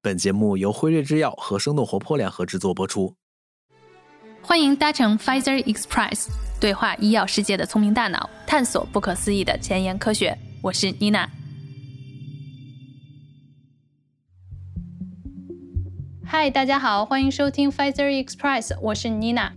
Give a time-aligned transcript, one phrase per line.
[0.00, 3.16] 本节目由辉瑞制药和生动活泼联合制作播出。
[4.40, 6.28] 欢迎搭乘 Pfizer Express，
[6.60, 10.38] 对话医药世界的聪明大脑，探索不可思议的前沿科学。
[10.62, 11.28] 我是妮娜。
[16.24, 19.50] 嗨，大家好，欢迎收听 Pfizer Express，我是 Nina。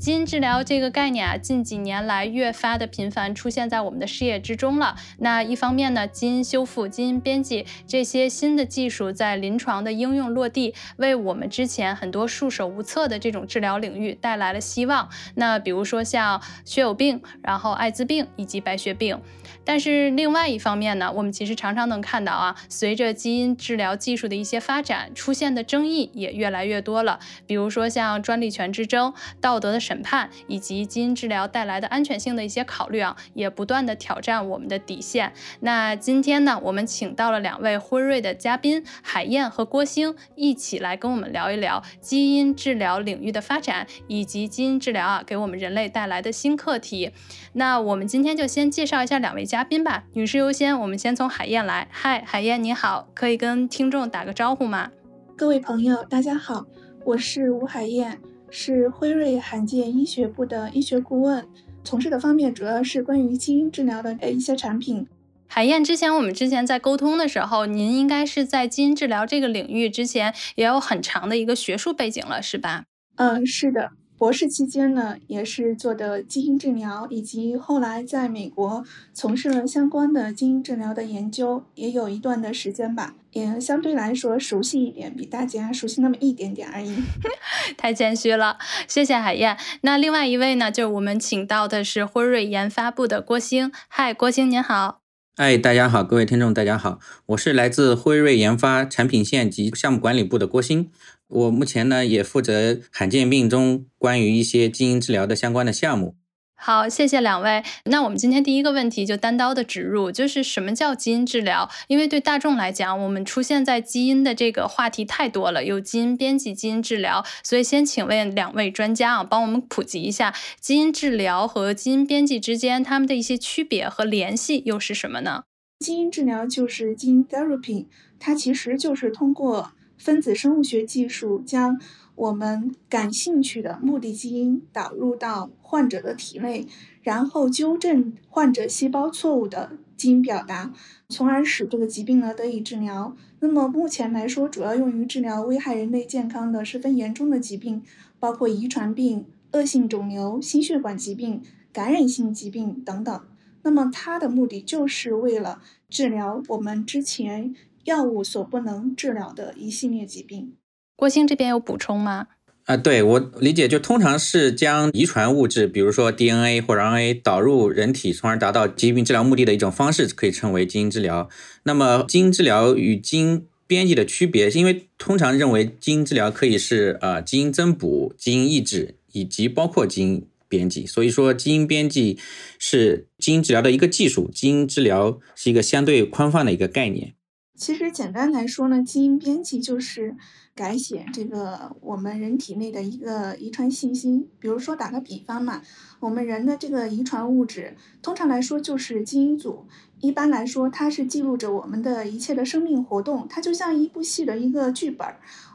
[0.00, 4.96] 基因治疗这个概念啊，近几年来越发的频繁出现在我们的视野之中了。
[5.18, 15.10] 那一方面呢，基因修复、基因编辑这些新的技术在临床的应用落地，为我们之前很多束手无策的这种治疗领域带来了希望。
[15.34, 19.20] 那比如说像血友病，然后艾滋病以及白血病。
[19.62, 27.20] 但是另外一方面呢，我们其实常常能看到啊，随着基因治疗技术的一些发展，出现的争议也越来越多了。
[27.46, 29.12] 比如说像专利权之争、
[29.42, 29.89] 道德的。
[29.90, 35.32] 审判以及基因治疗带来的安全性的一些考虑啊，也不断的挑战我们的底线。
[35.58, 47.10] 那今天呢，我们请到了两位辉瑞的嘉宾海燕和郭星，一起来跟我们聊一聊基因治疗领域的发展，以及基因治疗啊给我们人类带来的新课题。
[47.54, 51.88] 那我们今天就先介绍一下两位嘉宾吧，女士优先，我们先从海燕来。
[51.90, 54.92] 嗨，海燕你好，可以跟听众打个招呼吗？
[55.36, 56.64] 各位朋友，大家好，
[57.04, 58.20] 我是吴海燕。
[58.50, 61.46] 是辉瑞罕见医学部的医学顾问，
[61.84, 65.06] 从事的方面主要是关于基因治疗的呃一些产品。
[65.46, 72.84] 海燕，之前我们之前在沟通的时候，您应该是在基因治疗这个领域之前也有很长的一个学术背景了，是吧？
[73.16, 73.90] 嗯，是的。
[74.20, 87.02] 博士期间呢，也是做的基因治疗，以及后来在美国从事了相关的基因治疗的研究，也有一段的时间吧，也相对来说熟悉一点，比大家熟悉那么一点点而已。
[87.78, 89.56] 太谦虚了，谢谢海燕。
[89.80, 93.72] 那另外一位呢，就是我们请到的是辉瑞研发部的郭星。
[93.88, 95.00] 嗨，郭星您好。
[95.34, 100.90] 嗨，大家好，各位听众大家好，我是来自辉瑞研发产品线及项目管理部的郭星。
[101.30, 106.16] 我目前呢也负责罕见病中关于一些基因治疗的相关的项目。
[106.62, 107.64] 好，谢谢两位。
[107.84, 111.70] 那我们今天第一个问题就单刀的植入，就是什么叫基因治疗？
[111.88, 125.44] 因为对大众来讲，我们出现在基因的这个话题太多了，有基因编辑、基因治疗，所以先请问两位专家啊，帮我们普及一下基因治疗和基因编辑之间它们的一些区别和联系又是什么呢？
[125.78, 127.86] 基因治疗就是基因 therapy，
[128.18, 129.72] 它其实就是通过。
[130.00, 131.78] 分子生物学技术将
[132.14, 136.66] 我们感兴趣的目的基因导入到患者的体内，
[137.02, 140.72] 然后纠正患者细胞错误的基因表达，
[141.10, 143.14] 从而使这个疾病呢得以治疗。
[143.40, 147.82] 那么目前来说，主要用于治疗危害人类健康的十分严重的疾病，
[148.18, 151.42] 包括遗传病、恶性肿瘤、心血管疾病、
[151.74, 153.20] 感染性疾病等等。
[153.62, 157.54] 那么它的目的就是为了治疗我们之前。
[157.84, 160.54] 药物所不能治疗的一系列疾病，
[160.96, 162.28] 郭鑫这边有补充吗？
[162.66, 171.28] 啊，对我理解，就通常是将遗传物质，比如说 DNA 或者 RNA 导入人体，从而达到疾病治疗目的的一种方式，可以称为基因治疗。
[171.64, 182.18] 那么，基因治疗与基因编辑的区别，是因为通常认为基因治疗可以是呃基因增补、基因抑制以及包括基因编辑，所以说基因编辑
[182.58, 187.14] 是基因治疗的一个技术，基因治疗是一个相对宽泛的一个概念。
[187.60, 190.16] 其实简单来说呢，基因编辑就是
[190.54, 194.26] 改写这个我们人体内的一个遗传信息。
[194.38, 195.60] 比如说打个比方嘛，
[196.00, 199.66] 我们人的这个遗传物质，通常来说就是基因组。
[200.00, 205.06] 一般来说，它是记录着我们的一切的生命活动，它就像一部戏的一个剧本。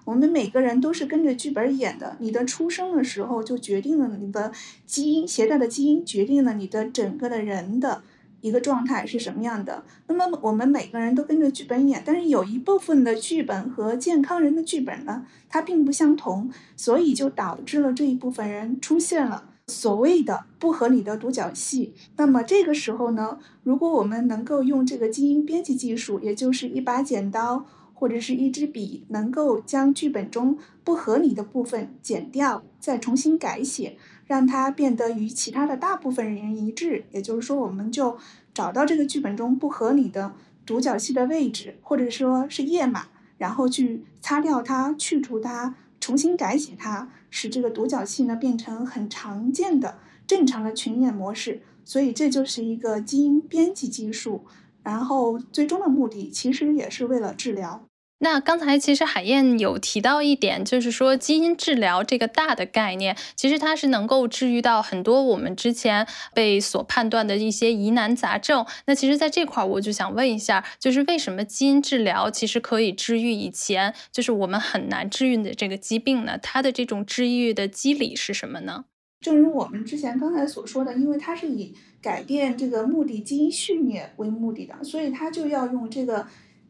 [0.03, 2.15] 我们每个人都是跟着剧本演的。
[2.19, 4.51] 你的出生的时候就决定了你的
[4.85, 8.03] 基因携带的基因，决定了你的整个的人的。
[8.45, 9.83] 一个状态是什么样的？
[10.05, 21.95] 那么我们每个人都跟着剧本演，但是有一部分的剧本和健康人的剧本呢，它并不相同，所以就导致了这一部分人出现了所谓的不合理的独角戏。
[22.17, 33.97] 那么这个时候呢，如果我们能够用这个基因编辑技术，也就是一把剪刀或者是一支笔，能够将剧本中不合理的部分剪掉，再重新改写。
[34.25, 38.17] 让它变得与其他的大部分人一致，也就是说，我们就
[38.53, 40.33] 找到这个剧本中不合理的
[40.65, 43.07] 独角戏的位置，或者说是页码，
[43.37, 51.61] 然后去擦掉它、去除它、重新改写它，使这个独角戏呢变成很常见的正常的群演模式。
[51.83, 54.45] 所以这就是一个基因编辑技术，
[54.81, 57.85] 然后最终的目的其实也是为了治疗。
[58.25, 68.65] 那刚才其实海燕有提到一点，就是说基因治疗这个大的概念，其实它是能够治愈到很多我们之前被所判断的一些疑难杂症。
[68.87, 76.39] 那其实，在这块儿我就想问一下，就是为什么基因治疗其实可以治愈以前就是我们很难治愈的这个疾病呢？
[76.41, 78.85] 它的这种治愈的机理是什么呢？
[79.21, 86.25] 正如我们之前刚才所说的，因为它是以改变这个目的基因序列为目的的，所以它就要用这个。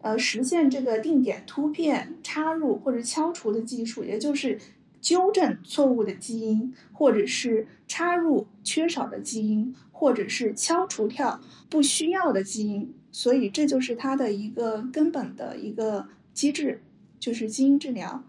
[0.05, 4.59] 呃，实现这个定点突变、插入或者敲除的技术，也就是
[5.01, 11.41] 纠正错误的基因，或者是插入缺少的基因，或者是敲除掉
[11.71, 12.93] 不需要的基因。
[13.11, 16.83] 所以这就是它的一个根本的一个机制，
[17.19, 18.23] 就是基因治疗。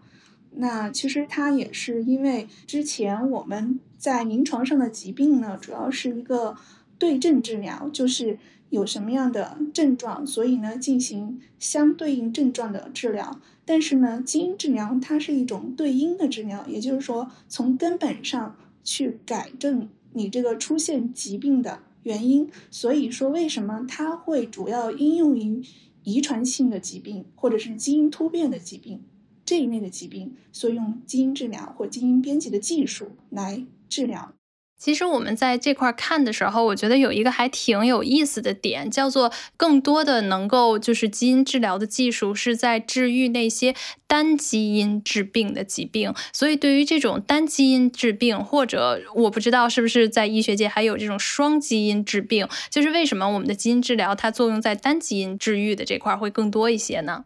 [0.53, 6.55] 那其实它也是因为之前我们在临床上的疾病呢，主要是一个
[6.97, 8.39] 对症治疗，就是。
[8.69, 13.39] 有什么样的症状，所以呢进行相对应症状的治疗。
[13.65, 22.49] 但是呢，基因治疗它是一种对因的治疗，也就是说从根本上去改正你这个出现疾病的原因。
[22.71, 25.61] 所以说，为什么它会主要应用于
[26.03, 29.01] 遗传性的疾病或者是基因突变的疾病
[29.43, 34.33] 这一类的疾病，所以用基因治疗或基因编辑的技术来治疗。
[34.79, 43.75] 其实我们在这块看的时候，我觉得有一个还挺有意思的点，叫做更多的能够就是基因治疗的技术是在治愈那些
[44.05, 46.13] 单基因致病的疾病。
[46.31, 57.25] 所以对于这种单基因致病，或者我不知道是不是在医学界还有这种双基因治病，就是为什么我们的基因治疗它作用在单基因治愈的这块会更多一些呢？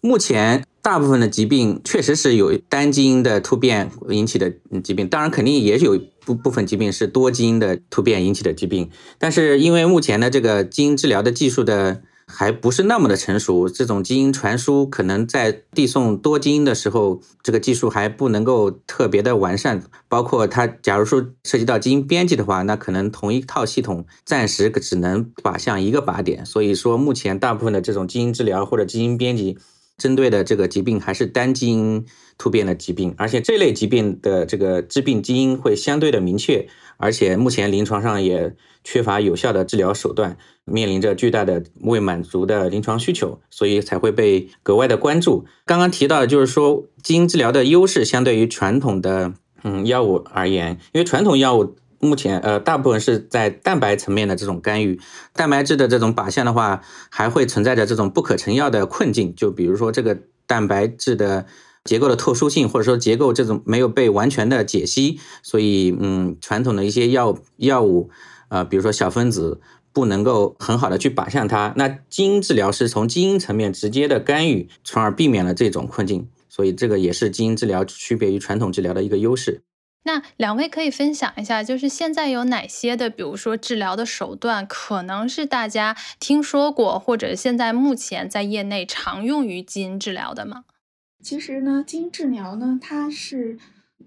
[0.00, 4.52] 目前大部分的疾病确实是有单基因的突变引起的
[4.82, 6.00] 疾病，当然肯定也有
[6.34, 8.90] 部部分疾病是多基因的突变引起的疾病。
[9.18, 19.82] 但是因为目前的这个基因治疗的技术的还不是那么的成熟，这种基因传输可能在递送多基因的时候，这个技术还不能够特别的完善。
[20.08, 26.44] 包括它，假如说涉及到基因编辑的话，那可能同一套系统暂时只能靶向一个靶点。
[26.44, 29.56] 所以说，目前大部分的这种基因治疗或者基因编辑。
[29.96, 32.06] 针对的这个疾病还是单基因
[32.38, 45.44] 突变的疾病，而且这类疾病的这个致病基因会相对的明确，而且目前临床上也缺乏有效的治疗手段，面临着巨大的未满足的临床需求，所以才会被格外的关注。
[45.66, 49.34] 刚刚提到的就是说基因治疗的优势相对于传统的
[49.64, 51.76] 嗯药物而言，因为传统药物。
[52.00, 55.00] 目前，呃，大部分是在蛋白层面的这种干预，
[55.32, 56.80] 蛋白质的这种靶向的话，
[57.10, 59.34] 还会存在着这种不可成药的困境。
[59.34, 61.46] 就比如说这个蛋白质的
[61.88, 68.10] 结构的特殊性，或者说结构这种没有被完全的解析，所以，嗯，传统的一些药药物，
[68.50, 71.72] 呃，比如说小分子不能够很好的去靶向它。
[71.76, 76.28] 那基因治疗是从基因层面直接的干预，从而避免了这种困境。
[76.50, 79.62] 所以，这个也是基因治疗区别于传统治疗的一个优势。
[80.04, 90.64] 那两位可以分享一下，就是现在有哪些的，比如说治疗的手段，可能是大家听说过，或者现在目前在业内常用于基因治疗的吗？
[91.20, 93.58] 其实呢，基因治疗呢，它是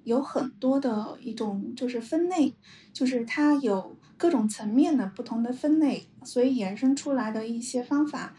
[0.03, 2.55] 有很多的一种就是分类，
[2.93, 8.33] 就是它有各种层面的不同的分类，所以衍生出来的一些方法，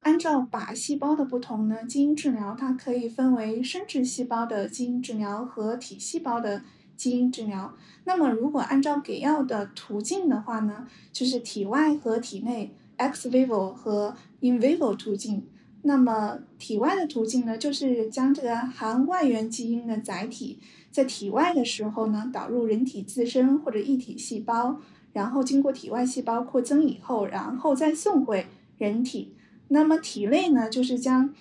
[0.00, 6.62] 按照靶细胞的不同呢，基因治疗它可以分为生殖细胞的基因治疗和体细胞的。
[6.96, 15.46] 基因治疗，那么如果按照给药的途径的话呢，就是体外和体内 （ex vivo 和 in vivo） 途径。
[15.86, 20.58] 那么体外的途径呢，就是将这个含外源基因的载体
[20.90, 24.80] 在体外的时候呢，导入人体自身或者异体细胞，
[25.12, 28.46] 然后经过体外细胞扩增以后，然后再送回
[28.78, 29.32] 人体。
[29.68, 31.32] 那么体内呢，就是将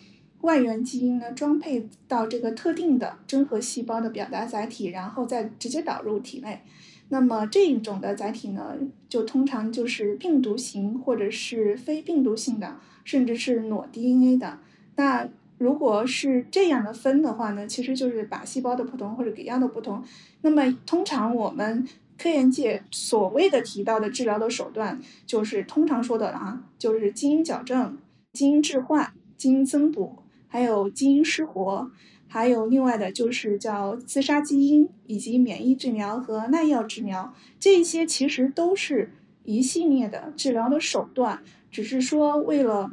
[0.41, 6.61] 外源基因呢装配到这个特定的真核细胞的表达载体，然后再直接导入体内。
[7.09, 8.75] 那么这一种的载体呢，
[9.09, 14.59] 就通常就是病毒型或者是非病毒性的，甚至是裸 DNA 的。
[14.97, 20.03] 那如果是这样的分的话呢，其实就是靶细胞的不同或者给药的不同。
[20.41, 27.97] 那么通常我们科研界所谓的提到的治疗的手段，就是通常说的啊，就是基因矫正、
[28.33, 30.17] 基因置换、基因增补。
[30.47, 31.91] 还有基因失活，
[32.29, 39.11] 还有另外的就是叫自杀基因，以及免疫治疗和耐药治疗，这些其实都是
[39.43, 41.43] 一系列的治疗的手段，
[41.75, 42.89] 只是说为了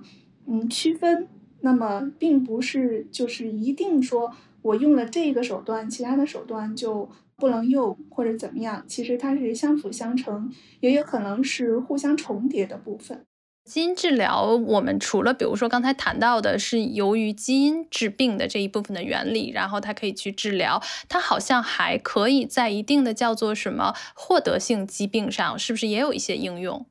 [0.48, 1.28] 嗯区分，
[1.60, 13.20] 那么并不是就是一定说我用了这个手段，其他的手段就不能用或者怎么样，其实它是相辅相成，也有可能是互相重叠的部分。
[13.64, 26.84] 基因治疗，我们除了比如说刚才谈到的是由于基因治病的这一部分的原理，然后它可以去治疗，它好像还可以在一定的叫做什么获得性疾病上，是不是也有一些应用？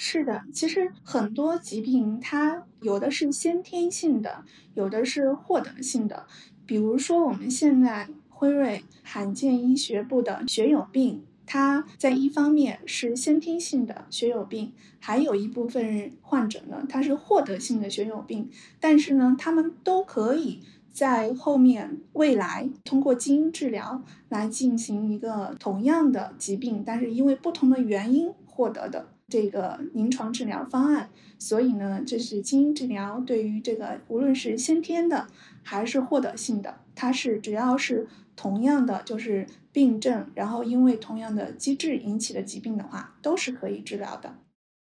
[0.00, 6.24] 是的，其实很多疾病它有的是先天性的，有的是获得性的。
[6.64, 11.24] 比如说我们现在辉瑞罕见医学部的血友病。
[11.50, 20.60] 它在一方面是先天性的血友病，还有一部分患者呢，他是获得性的血友病，但是呢，他们都可以
[20.92, 35.26] 在后面未来通过基因治疗来进行一个同样的疾病，但是因为不同的原因获得的这个临床治疗方案，所以呢，这是基因治疗对于这个无论是先天的
[35.62, 38.08] 还是获得性的，它是只要是。
[38.40, 44.36] 同样的就是病症，然后因为同样的机制引起的疾病的话，都是可以治疗的。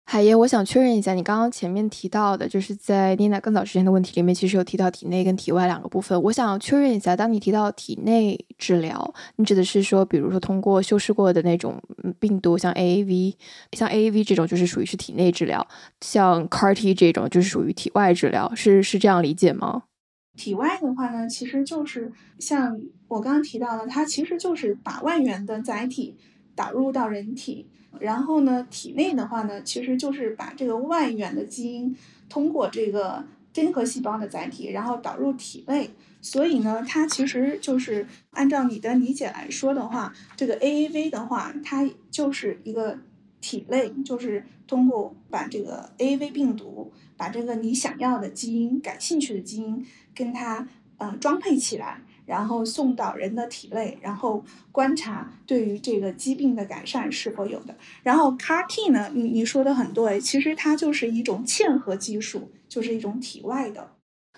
[0.04, 6.20] 海爷，我想确认一下，你刚刚前面提到的，就是在妮娜更早之前的问题里面，其实有提到体内跟体外两个部分。
[6.24, 11.80] 我想确认一下，当你提到体内治疗，你指的是说，比如说通过修饰过的那种
[12.18, 13.34] 病毒，像 AAV，
[13.72, 15.66] 像 AAV 这种就是属于是体内治疗，
[16.00, 19.84] 像 CAR-T 这种就是属于体外治疗，是是这样理解吗？
[20.36, 22.78] 体外的话呢，其实就是像
[23.08, 26.16] 我刚刚提到的，它其实就是把外源的载体
[26.54, 27.68] 导入到人体，
[27.98, 31.96] 然后呢，体内的话呢，其实就是把这个外源的基因
[32.28, 35.90] 通过这个真核细胞的载体，然后导入体内。
[36.20, 42.98] 所以呢，它其实就是按照你的理解来说的话，这个 AAV 的话，它就是一个
[43.40, 49.84] 体内，就是通过把这个 AAV 病毒，把这个你想要的基因、感兴趣的基因。
[50.14, 50.68] 跟它
[50.98, 57.74] 呃装配起来，然后送到人的体内，然后观察对于这个疾病的改善是否有的。
[58.02, 63.91] 然后 CAR T 呢，你你说的很对，其实它就是一种嵌合技术，就是一种体外的。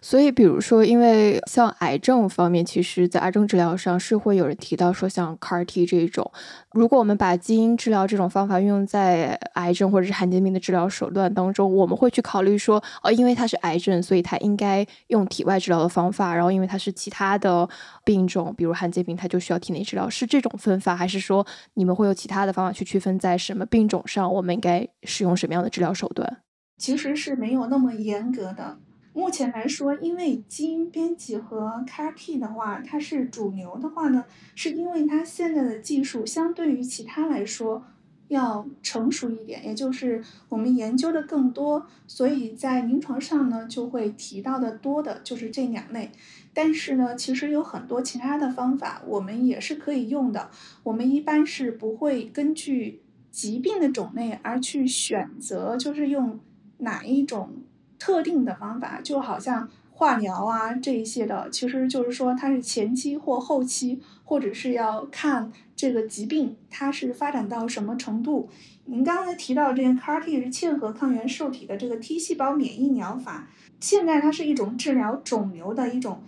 [0.05, 6.31] 所以，比如说，因为像癌症方面，其实，在癌症治疗上是会有人提到说，像 CAR T 这种，
[6.73, 17.67] 如果我们把基因治疗这种方法运用在癌症或者是罕见病的治疗手段当中，我们会去考虑说，哦，因为它是癌症，所以它应该用体外治疗的方法；然后，因为它是其他的
[18.05, 26.43] 病种，比如罕见病，它就需要体内治疗，是这种分法，还是说你们会有其他的方法去区分在什么病种上，我们应该使用什么样的治疗手段？
[26.77, 28.77] 其实是没有那么严格的。
[29.17, 34.25] 目前来说，因为基因编辑和 CAR-T 的话，它是主流的话呢，
[34.57, 37.85] 是因为它现在的技术相对于其他来说
[38.27, 46.11] 要成熟一点，也就是我们研究的更多，所以在临床上呢就会提到的多的就是这两类。
[46.53, 50.51] 但是呢，其实有很多其他的方法，我们也是可以用的。
[50.83, 56.41] 我们一般是不会根据疾病的种类而去选择，就是用
[56.79, 57.63] 哪一种。
[57.99, 68.49] 特定的方法，就好像化疗啊这一些的，其实就是说它是前期或后期，或者是要看这个疾病它是发展到什么程度。
[68.87, 73.49] 您刚才提到这个 CAR-T 是嵌合抗原受体的这个 T 细胞免疫疗法，
[73.81, 76.23] 现在它是一种治疗肿瘤的一种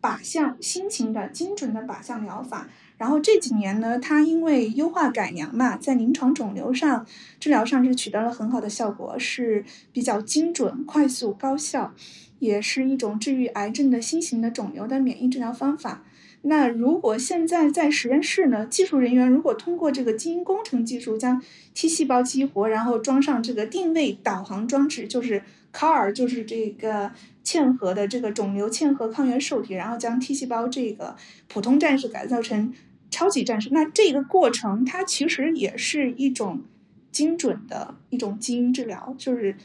[0.00, 2.68] 靶向新型的精准的靶向疗法。
[2.98, 7.06] 然后这几年呢，它因为优化改良嘛，在临床肿瘤上
[7.38, 11.94] 治疗上是取得了很好的效果，是比较精准、快速、高效，
[12.38, 16.04] 也是一种治愈癌症的新型的肿瘤的免疫治疗方法。
[16.42, 21.42] 那如果现在在实验室呢，技术人员如果通过这个基因工程技术将
[21.74, 25.42] T 细胞激活，然后装上这个定位导航装置，就是
[25.76, 27.10] CAR，就是这个。
[27.46, 31.14] 嵌合的这个肿瘤嵌合抗原受体，然后将 T 细胞这个
[31.46, 32.74] 普通战士改造成
[33.08, 36.64] 超级战士，那这个过程它其实也是一种
[37.12, 39.56] 精准的一种基因治疗，就是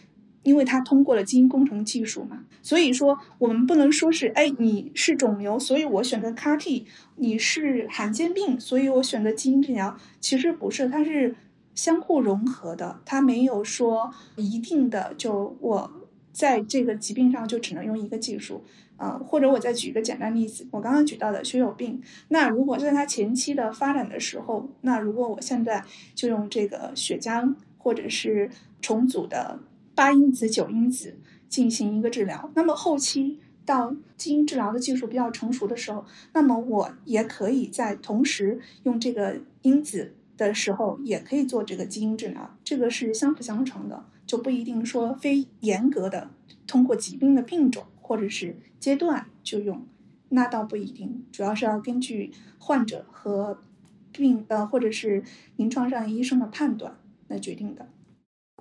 [0.44, 2.46] 因为它通过了基因工程技术嘛。
[2.62, 9.98] 所以说我们不能说是哎你是肿瘤，所以我选择 CAR-T；你是罕见病，所以我选择基因治疗。
[10.20, 11.36] 其实不是，它是
[11.74, 15.91] 相互融合的，它没有说一定的就我。
[16.31, 18.63] 在这个疾病上就只能用一个技术，
[18.97, 25.83] 啊，或者我再举一个简单例子，我刚刚举到的血友病，那如果在它前期的发展的时候，那如果我现在
[26.15, 28.50] 就用这个血浆或者是
[28.81, 29.59] 重组的
[29.93, 31.17] 八因子、九因子
[31.50, 44.05] 进行一个治疗，那么后期到基因治疗的技术比较成熟的时候，那么我也可以在同时用这个因子的时候，也可以做这个基因治疗，这个是相辅相成的。
[44.31, 46.29] 就不一定说非严格的
[46.65, 49.85] 通过疾病的病种或者是阶段就用，
[50.29, 53.59] 那倒不一定，主要是要根据患者和
[54.13, 55.21] 病呃或者是
[55.57, 56.95] 临床上医生的判断
[57.27, 57.89] 来决定的。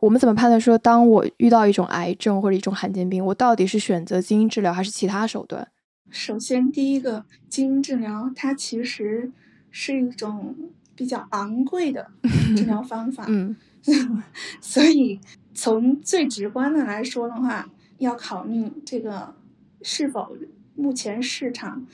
[0.01, 5.69] 我们怎么判断说，当我遇到一种癌症或者一种罕见病，我到底是选择基因治疗还是其他手段？
[6.11, 9.31] 首先，第一个基因治疗，它其实
[9.71, 10.57] 是一种
[10.97, 12.11] 比较昂贵的
[12.57, 13.27] 治疗方法。
[13.31, 13.55] 嗯，
[14.61, 15.21] 所以
[15.55, 19.35] 从最直观的来说的话，要考虑这个
[19.83, 20.37] 是否
[20.75, 21.87] 目前市场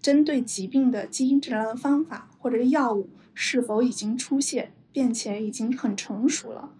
[0.00, 6.70] 针对疾病的基因治疗的方法或者药物是否已经出现，并且已经很成熟了。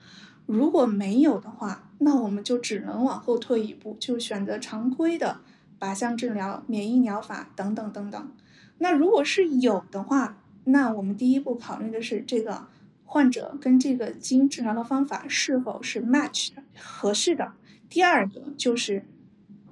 [0.46, 5.40] 如果没有的话，那我们就只能往后退一步，就选择常规的
[5.78, 8.32] 靶向治疗、免疫疗法等等等等。
[8.78, 12.66] 那如果是有的话，那我们第一步考虑的是这个
[13.12, 17.54] 患者跟这个基因治疗的方法是否是 match 的、合适的。
[17.88, 19.04] 第二个就是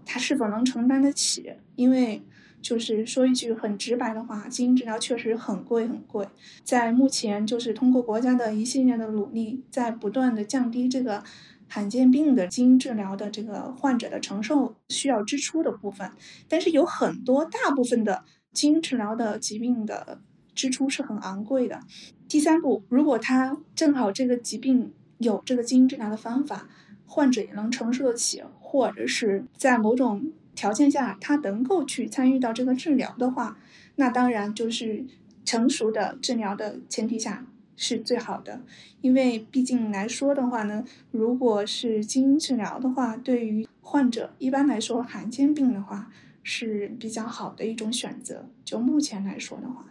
[0.05, 2.23] 他是否能承担得起，因为。
[2.61, 6.27] 就是说一句很直白的话，基因治疗确实很贵很贵。
[6.65, 11.23] 在目前，就是通过国家的一系列的努力，在不断的降低这个
[11.69, 16.11] 罕见病的基因治疗的这个患者的承受需要支出的部分。
[16.49, 20.21] 但是有很多大部分的基因治疗的疾病的
[20.59, 21.81] 支出是很昂贵的。
[22.27, 26.69] 第三步，如果他正好这个疾病有这个基因治疗的方法，
[27.07, 30.33] 患者也能承受得起，或者是在某种。
[30.59, 33.57] 条件下，他能够去参与到这个治疗的话，
[33.95, 35.05] 那当然就是
[35.45, 37.47] 成熟的治疗的前提下
[37.77, 38.63] 是最好的。
[39.01, 46.11] 因为毕竟来说的话呢，如果是基因治疗的话，对于患者一般来说罕见病的话
[46.43, 48.47] 是比较好的一种选择。
[48.65, 49.85] 就目前来说的话，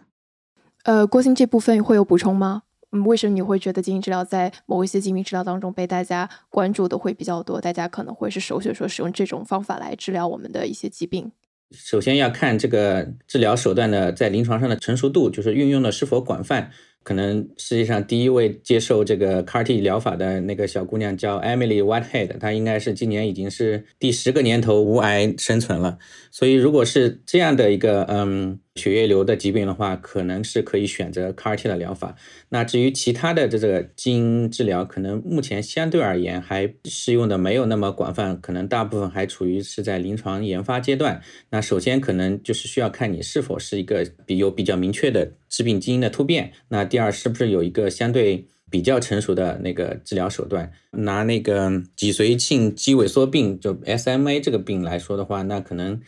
[0.84, 2.62] 呃，郭鑫这部分会有补充吗？
[2.90, 7.60] 嗯，为什么你会觉得基因治疗在某一些疾病治疗当中被大家关注的会比较多？
[7.60, 11.30] 大家可能会是首选说使用这种方法来治疗我们的一些疾病。
[11.72, 16.70] 首先要看这个治疗手段的在临床上的成熟度，就是运用的是否广泛。
[17.02, 25.98] 可能世界上第一位接受这个 CAR-T 疗法的那个小姑娘叫 Emily Whitehead，她应该是今年已经是第十个年头无癌生存了。
[26.30, 28.60] 所以，如果是这样的一个嗯。
[28.78, 32.14] 血液瘤的疾病的话，可能是可以选择 CAR-T 的疗法。
[32.50, 41.20] 那至于其他的这个基因治疗，可能目前相对而言还适用的没有那么广泛，可能大部分还处于是在临床研发阶段。
[41.50, 46.52] 那首先可能就是需要看你是否是一个比有比较明确的致病基因的突变。
[46.68, 50.72] 那第二，是不是有一个相对比较成熟的那个治疗手段？
[50.92, 56.00] 拿那个脊髓性肌萎缩病，就 SMA 这个病来说的话，那可能。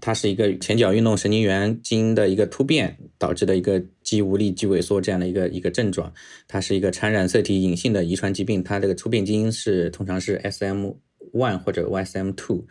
[0.00, 6.12] 它是一个前脚运动神经元基因的一个突变导致的一个肌无力、肌萎缩这样的一个一个症状。
[6.48, 12.64] 它是一个产染色体隐性的遗传疾病，它这个突变基因是通常是 SM1 或者 YSM2。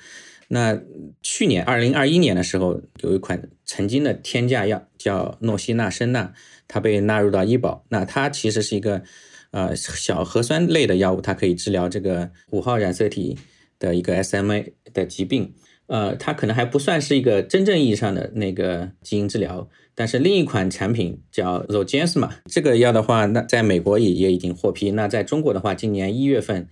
[0.47, 0.80] 那
[1.23, 6.34] 去年二零二一年的时候，有一款曾经的天价药叫诺西那生钠，
[6.67, 7.84] 它被纳入到医保。
[7.89, 9.01] 那它其实是一个
[9.49, 13.36] 呃小核酸类的药物，它可以治疗这个五号染色体
[13.80, 15.51] 的一个 SMA 的疾病。
[15.87, 24.91] 呃，它可能还不算是一个真正意义上的那个基因治疗，但是另一款产品叫 Zogensma 这个药的话，那在美国也也已经获批。
[24.91, 26.67] 那在中国的话，今年一月份，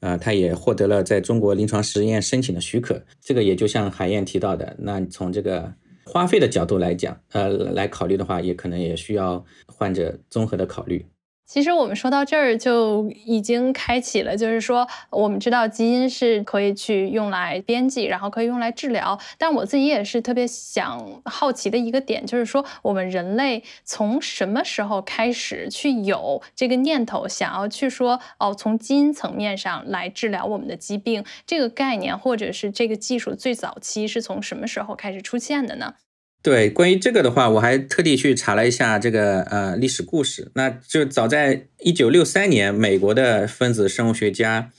[0.00, 3.02] 呃，它也获得了在中国临床实验申请的许可。
[3.20, 5.72] 这个也就像海燕提到的，那从这个
[6.04, 11.06] 花费的角度来讲，呃，来考虑的话，也可能也需要患者综合的考虑。
[11.48, 19.18] 其实我们说到这儿就已经开启了，就是说我们知道基因是可以去用来编辑，然后可以用来治疗。
[19.38, 35.94] 但我自己也是特别想好奇的一个点，就是说我们人类从什么时候开始去有这个念头，想要去说哦，从基因层面上来治疗我们的疾病，这个概念或者是这个技术最早期是从什么时候开始出现的呢？
[36.40, 40.50] 对，关于这个的话，我还特地去查了一下这个呃历史故事。
[40.54, 44.70] 那就早在一九六三年，美国的分子生物学家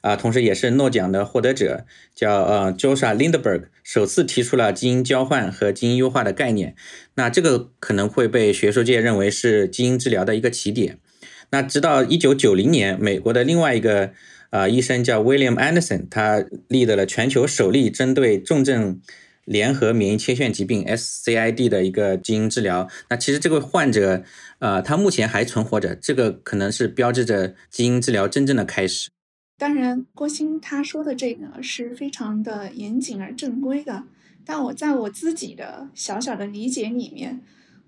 [0.00, 6.74] 啊，同时也是诺奖的获得者，叫呃 Joshua Lindberg，首次提出了基因交换和基因优化的概念。
[7.14, 10.98] 那这个可能会被学术界认为是基因治疗的一个起点。
[11.50, 14.10] 那直到一九九零年，美国的另外一个
[14.50, 19.00] 呃医生叫 William Anderson，他立得了全球首例针对重症。
[19.44, 24.24] 联合免疫缺陷疾病 （SCID） 的一个基因治疗，那其实这个患者，
[24.58, 29.10] 呃，他目前还存活着，这个可能是标志着基因治疗真正的开始。
[29.58, 34.04] 当然，郭鑫他说的这个是非常的严谨而正规的，
[34.44, 37.40] 但我在我自己的小小的理解里面，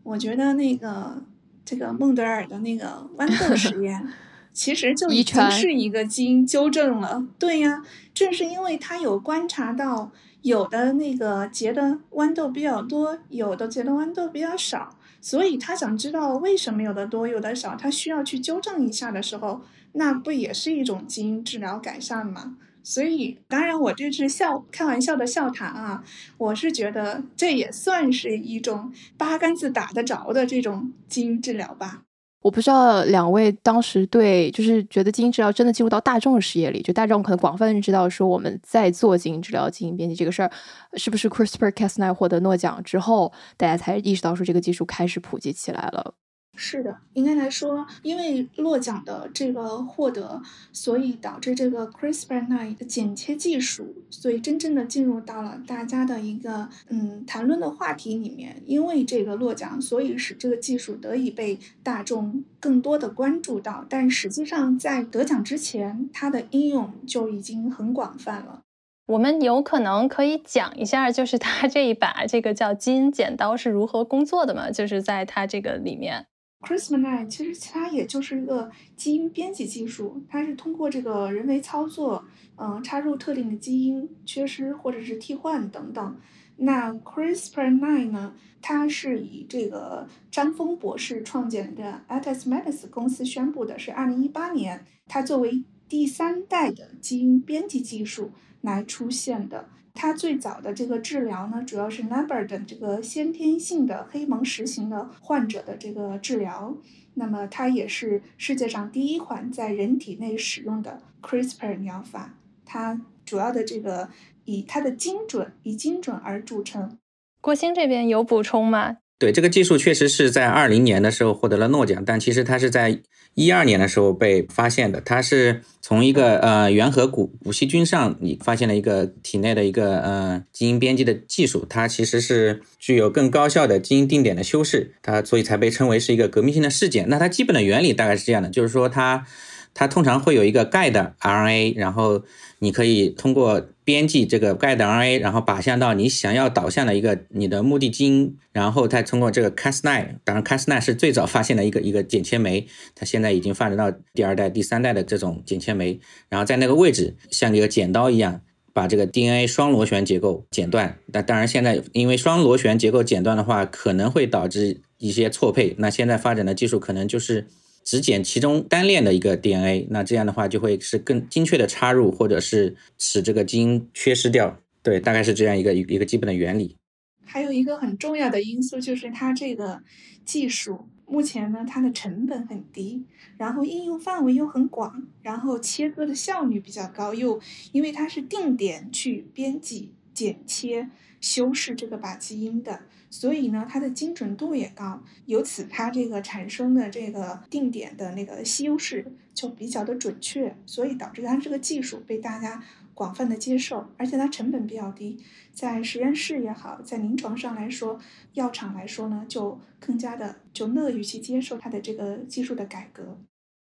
[0.03, 1.23] 我觉得那个
[1.65, 4.07] 这个孟德尔的那个豌豆实验，
[4.53, 7.27] 其实就已经是一个基因纠正了。
[7.39, 10.13] 对呀，正是因为他有观察到。
[10.47, 19.63] 有的那个结的豌豆比较多，有的结的豌豆比较少，所以他想知道为什么有的多，有的少，他需要去纠正一下的时候，
[19.95, 22.57] 那不也是一种基因治疗改善吗？
[22.85, 26.05] 所以，当然我这是笑开玩笑的笑谈啊，
[26.39, 32.06] 我是觉得这也算是一种八竿子打得着的这种基因治疗吧。
[32.47, 40.51] 我不知道两位当时对，就是觉得基因治疗真的进入到大众的视野里，就大众可能广泛认知到说我们在做基因治疗、基因编辑这个事儿，
[40.93, 46.15] 是不是 CRISPR-Cas9 获得诺奖之后，大家才意识到说这个技术开始普及起来了？
[46.57, 50.43] 是的，应该来说，因为落奖的这个获得，
[50.73, 58.63] 所以导致这个 CRISPR-9 的剪切技术，所以真正的进入到了大家的一个嗯谈论的话题里面。
[58.65, 63.85] 因为这个落奖，所以使这个技术得以被大众更多的关注到。
[63.89, 68.63] 但实际上，在得奖之前，它的应用就已经很广泛了。
[69.07, 74.71] 我们有可能可以讲一下，就是它这一把这个叫基因剪刀是如何工作的吗？
[74.71, 76.27] 就是在它这个里面。
[76.63, 82.25] CRISPR-9 其实它也就是一个基因编辑技术，它是通过这个人为操作，
[82.57, 86.17] 嗯，插入特定的基因缺失或者是替换等等。
[86.57, 99.69] 那 CRISPR-9 呢，它是以这个张峰博士创建的 Atosmetis 公司宣布的，是二零一八年，它作为第三代的基因编辑技术来出现的。
[99.97, 106.77] 它最早的这个治疗呢，主要是 Number 的这个先天性的黑蒙实型的患者的这个治疗。
[107.15, 112.35] 那么它也是世界上第一款在人体内使用的 CRISPR 疗法。
[112.67, 114.11] 它主要的这个
[114.45, 116.99] 以它的精准，以精准而著称。
[117.41, 118.99] 郭鑫这边有补充吗？
[119.19, 123.01] 对这个技术确实是在二零年的时候获得了诺奖，但其实它是在
[123.35, 125.01] 一二年的时候被发现的。
[125.01, 137.09] 它是从一个呃原核骨骨细菌上，你发现了一个体内的一个呃基因编辑的技术，它其实是具有更高效的基因定点的修饰，它所以才被称为是一个革命性的事件。
[137.09, 139.27] 那它基本的原理大概是这样的，就是说它
[139.73, 142.23] 它通常会有一个钙的 RNA，然后
[142.59, 158.41] 你可以通过编辑这个 guide RNA，然后靶向到你想要导向的一个你的目的基因，然后再通过这个 Cas9，当然 Cas9 是最早发现的一个一个剪切酶，它现在已经发展到第二代、第三代的这种剪切酶，然后在那个位置像一个剪刀一样，
[158.73, 160.99] 把这个 DNA 双螺旋结构剪断。
[161.13, 167.47] 那当然现在因为双螺旋结构剪断的话，可能会导致一些错配，那现在发展的技术可能就是。
[167.87, 174.61] 只剪其中单链的一个 DNA，那这样的话就会是更精确的插入，或者是使这个基因缺失掉。
[174.83, 176.77] 对，大概是这样一个一一个基本的原理。
[177.25, 179.83] 还有一个很重要的因素就是它这个
[180.25, 183.05] 技术目前呢，它的成本很低，
[183.37, 190.89] 然后应用范围又很广，然后切割的效率比较高，又因为它是定点去编辑、剪切、
[191.21, 192.81] 修饰这个靶基因的。
[193.19, 205.17] 所以呢，它的精准度也高，由此它这个产生的这个定点的那个修饰就比较的准确，所以导致它这个技术被大家广泛的接受，而且它成本比较低，
[205.55, 207.99] 在实验室也好，在临床上来说，
[208.35, 213.17] 药厂来说呢，就更加的就乐于去接受它的这个技术的改革。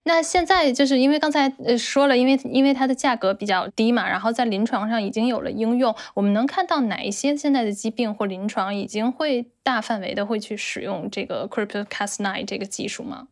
[0.04, 5.94] 那现在就是因为刚才呃说了，因为因为它的价格比较低嘛，然后在临床上已经有了应用。
[6.14, 13.28] 我们能看到哪一些现在的疾病或临床已经会大范围的会去使用这个 CRISPR-Cas9 这个技术吗？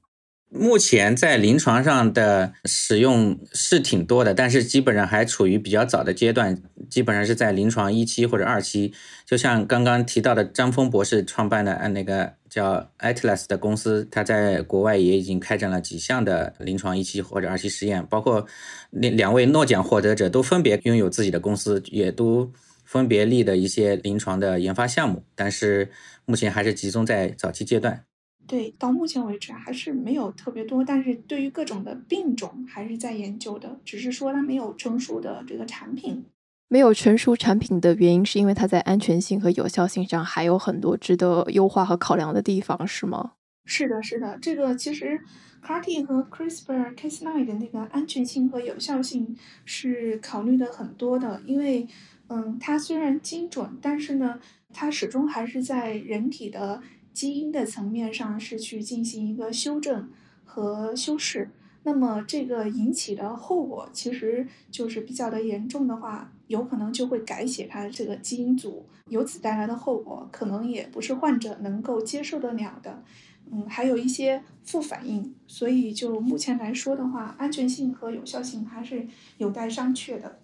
[0.50, 8.94] 目前在临床上的使用是挺多的，但是基本上还处于比较早的阶段，基本上是在临床一期或者二期。
[9.26, 18.46] 就像刚刚提到的张峰博士创办的按那个叫 Atlas 的公司，他在国外也已经开展了几项的临床一期或者二期实验，包括
[18.90, 22.50] 那两位诺奖获得者都分别拥有自己的公司，也都
[22.84, 25.90] 分别立的一些临床的研发项目，但是
[26.24, 28.07] 目前还是集中在早期阶段。
[28.48, 36.24] 对，到目前为止还是没有特别多，但是对于各种的病种还是在研究的，只是说它没有成熟的这个产品。
[36.68, 43.32] 没有成熟产品的原因是因为它在安全性和有效性上还有很多值得优化和考量的地方，是吗？
[43.66, 45.20] 是的，是的，这个其实
[45.62, 51.86] CAR-T 和 CRISPR-Cas9 的那个安全性和有效性是考虑的很多的，因为
[52.28, 54.40] 嗯，它虽然精准，但是呢，
[54.72, 56.82] 它始终还是在人体的。
[57.18, 60.08] 基因的层面上是去进行一个修正
[60.44, 61.50] 和修饰，
[61.82, 73.02] 那么这个引起的后果其实就是比较的严重的话，有可能就会改写它的这个基因组，由此带来的后果可能也不是患者能够接受得了的，
[73.50, 80.38] 嗯，还有一些副反应，所以就目前来说的话，安全性和有效性还是有待商榷的。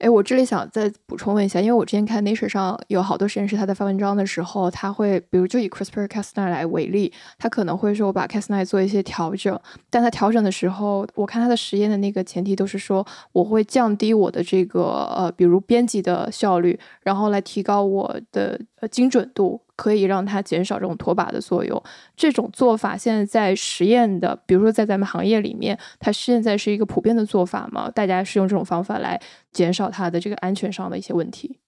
[0.00, 9.60] 哎，我这里想再补充问一下，因为我之前看 Nature 上有好多实验室，他在发文章的时候，他会比如就以 CRISPR-Cas9 来为例，他可能会说我把 Cas9 做一些调整，
[9.90, 19.60] 但他调整的时候，我看他的实验的那个前提都是说我会降低我的这个呃，比如编辑的效率，然后来提高我的呃精准度。
[19.80, 21.82] 可以让它减少这种拖把的作用。
[22.14, 27.90] 这种做法现在在实验的，比如说在咱们行业里面，它现在是一个普遍的做法嘛？
[27.90, 29.18] 大家是用这种方法来
[29.52, 31.59] 减少它的这个安全上的一些问题？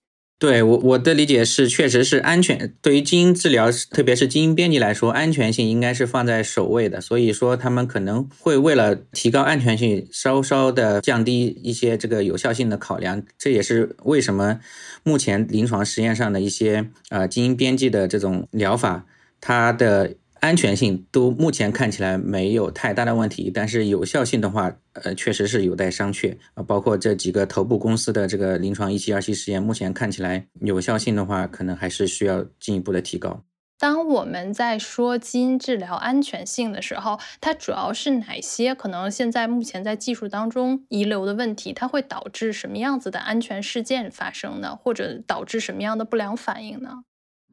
[0.42, 2.74] 对我我的理解是，确实是安全。
[2.82, 7.00] 对于基因治疗，特别是基因编辑来说，安全性应该是放在首位的。
[7.00, 13.22] 所以说，他们可能会为了提高安全性，稍稍的降低一些这个有效性的考量。
[13.38, 14.58] 这也是为什么
[15.04, 19.06] 目前临床实验上的一些呃基因编辑的这种疗法，
[19.40, 20.14] 它的。
[20.42, 26.62] 安全性都目前看起来没有太大的问题，但是有效性的话，呃，确实是有待商榷啊。
[26.64, 33.44] 包括这几个头部公司的这个临床一期、二期实验，目前看起来有效性的话，可能还是需要进一步的提高。
[33.78, 41.72] 当我们在说基因治疗安全性的时候，它主要是哪些可能现在目前在技术当中遗留的问题？
[41.72, 44.74] 它会导致什么样子的安全事件发生呢？
[44.74, 47.04] 或者导致什么样的不良反应呢？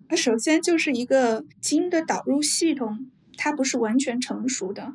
[0.09, 3.05] 那首先就是一个基因的导入系统，
[3.37, 4.93] 它不是完全成熟的，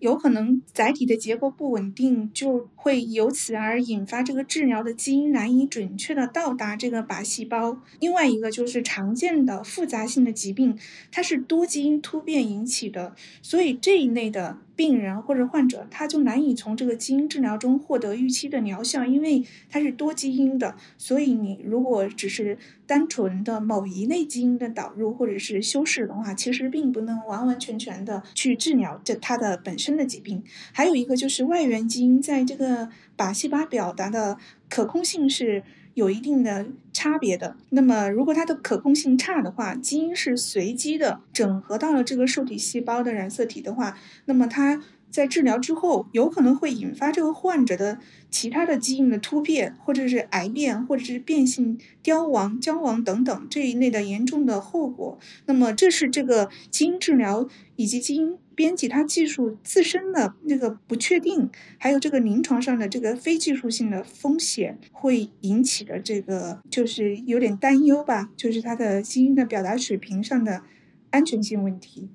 [0.00, 7.80] 有可能载体的结构不稳定，就会由此而引发这个治疗的基因难以准确的到达这个靶细胞。
[8.00, 10.76] 另外一个就是常见的复杂性的疾病，
[11.12, 14.58] 它是多基因突变引起的，所以这一类的。
[14.76, 20.76] 病人或者患者，他就难以从这个基因治疗中获得预期的疗效，因为它是多基因的。
[20.98, 30.44] 所以你如果只是单纯的某一类基因的导入或者是修饰的话，其实并不能完完全全的去治疗这它的本身的疾病。
[30.72, 34.36] 还有一个就是外源基因在这个靶细胞表达的
[34.68, 35.64] 可控性是。
[35.96, 37.56] 有一定的差别的。
[37.70, 47.98] 那么，如果它的可控性差的话，基因是随机的整合到了这个受体细胞的染色体的话，那么它在治疗之后，有可能会引发这个患者的
[48.30, 55.18] 其他的基因的突变，或者是癌变，或者是变性、凋亡、凋亡等等这一类的严重的后果。
[55.46, 58.36] 那么，这是这个基因治疗以及基因。
[58.56, 70.62] 编辑它技术自身的那个不确定，还有这个临床上的这个非技术性的风险，会引起的这个就是有点担忧吧，就是它的基因的表达水平上的
[71.10, 72.08] 安全性问题。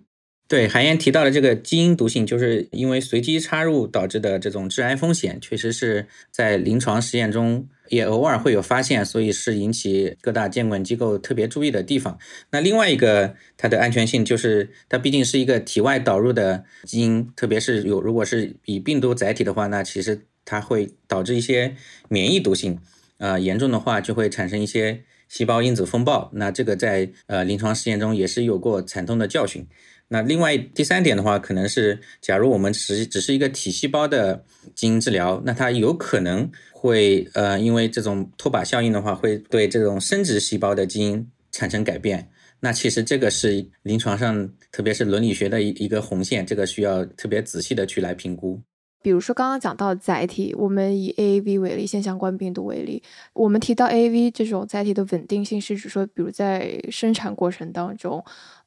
[0.52, 12.20] 对，韩岩提到的这个基因毒性，就是因为随机插入导致的这种致癌风险，确实是在临床实验中也偶尔会有发现，所以是引起各大监管机构特别注意的地方。
[12.52, 21.78] 那另外一个它的安全性，就是它毕竟是一个体外导入的基因，特别是有如果是以病毒载体的话，那其实它会导致一些
[22.10, 22.78] 免疫毒性，
[23.20, 26.30] 呃，严重的话就会产生一些细胞因子风暴。
[26.34, 29.66] 那这个在呃临床实验中也是有过惨痛的教训。
[30.14, 34.44] 那另外第三点的话，可能是假如我们只只是一个体细胞的
[34.76, 42.30] 基因治疗，那它有可能会呃，因为这种拖把效应的话，会对这种生殖细胞的基因产生改变。
[42.60, 48.62] 那其实这个是临床上，特别是伦理学的一一个红线，这个需要特别仔细的去来评估。
[49.02, 53.02] 比如说刚刚讲到载体，我们以 AAV 为例，腺相关病毒为例，
[53.34, 58.24] 我们提到 AAV 这种载体的稳定性，是指说，比如在生产过程当中。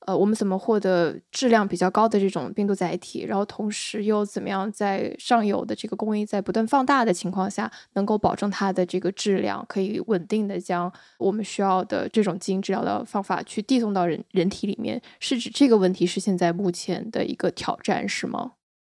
[0.06, 3.24] 呃，我们怎么获得质量比较高的这种病毒载体？
[3.24, 15.00] 然后同时又怎么样在上游的这个工艺在不断放大的情况下，能够保证它的这个质量可以稳定的将我们需要的这种基因治疗的方法去递送到人人体里面？
[15.20, 18.52] 是指这个问题是现在目前的一个挑战是吗？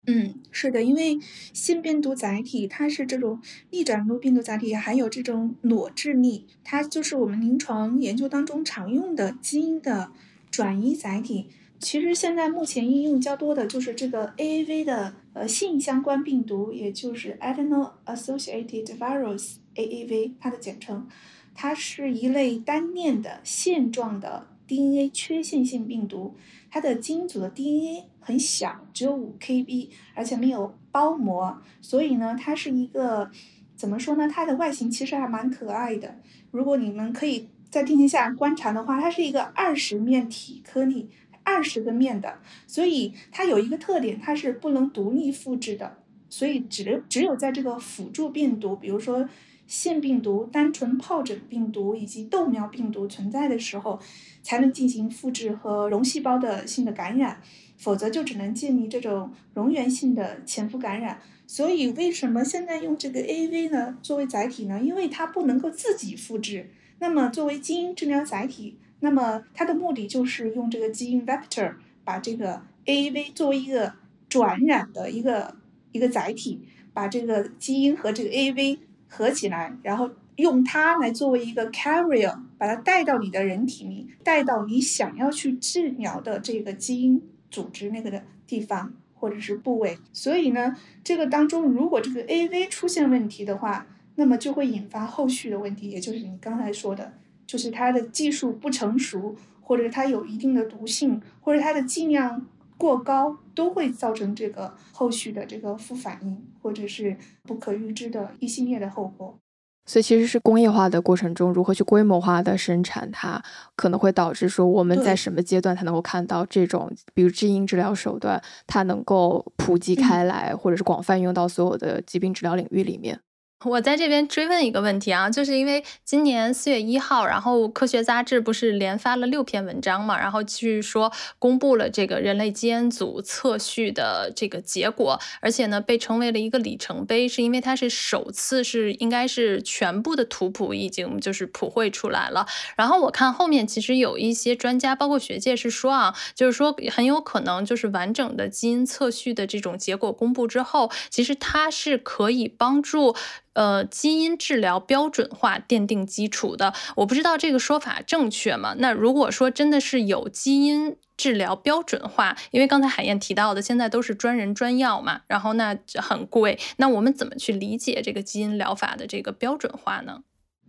[0.07, 1.19] 嗯，是的，因为
[1.53, 3.39] 新病毒载体它是这种
[3.69, 10.11] 逆转录病毒载体，还有这种裸质粒，它就是我们临床研究当中常用的基因的。
[10.49, 21.07] 转移载体，其实现在目前应用较多的就是这个 AAV 的呃性相关病毒，也就是 Adeno-associated virus（AAV） 它的简称。
[21.53, 26.35] 它是一类单链的线状的 DNA 缺陷性病毒，
[26.77, 33.31] 它的基因组的 DNA 很小，只有五 KB，而且没有包膜，所以呢，它是一个
[33.75, 34.29] 怎么说呢？
[34.29, 36.19] 它的外形其实还蛮可爱的。
[36.51, 37.49] 如果你们可以。
[37.69, 41.09] 在定睛下观察的话，它是一个二十面体颗粒，
[41.43, 45.97] 二十个面的，所以它有一个特点，它是不能独立复制的，
[46.29, 49.27] 所以只只有在这个辅助病毒，比如说
[49.67, 53.99] 腺病毒、单纯疱疹病毒以及豆苗病毒存在的时候，
[54.47, 57.41] 才能进行复制和溶细胞的性的感染，
[57.75, 61.19] 否则就只能建立这种溶源性的潜伏感染。
[61.45, 64.79] 所以，为什么现在用这个 AAV 呢作为载体呢？
[64.81, 66.69] 因为它不能够自己复制。
[66.99, 71.73] 那么，作为基因治疗载体，那么它的目的就是用这个基因 vector
[72.05, 73.95] 把这个 AAV 作为一个
[74.29, 75.57] 转染的一个
[75.91, 76.61] 一个载体，
[76.93, 78.79] 把这个基因和这个 AAV。
[79.09, 87.21] 合起来，然后用它来作为一个 carrier，把它带到你的人体里，带到你想要去治疗的这个基因
[87.51, 89.99] 组织那个的地方或者是部位。
[90.13, 97.13] 所以呢，这个当中如果这个 AV 出现问题的话，那么就会引发后续的问题，也就是你刚才说的，
[97.45, 102.45] 就是它的技术不成熟，或者它有一定的毒性，或者它的剂量。
[102.79, 109.39] 过高都会造成这个后续的这个副反应，或者是不可预知的一系列的后果。
[109.87, 113.41] 所以其实是工业化的过程中，如何去规模化的生产它，
[113.75, 123.19] 可能会导致说我们在什么阶段才能够看到这种，比如基因治疗手段，它能够普及开来，或者是广泛用到所有的疾病治疗领域里面。
[123.65, 142.45] 我在这边追问一个问题啊，就是因为今年四月一号，然后科学杂志不是连发了六篇文章嘛，然后据说公布了这个人类基因组测序的这个结果，而且呢被称为了一个里程碑，是因为它是首次是应该是全部的图谱已经就是普惠出来了。
[142.75, 153.15] 然后我看后面其实有一些专家，包括学界是说啊，就是说很有可能就是完整的基因测序的这种结果公布之后，其实它是可以帮助。
[153.57, 158.75] 呃，基因治疗标准化奠定基础的，我不知道这个说法正确吗？
[158.77, 170.21] 那如果说真的是有基因治疗标准化，因为刚才海燕提到的，现在都是专人专药嘛，然后那很贵，那我们怎么去理解这个基因疗法的这个标准化呢？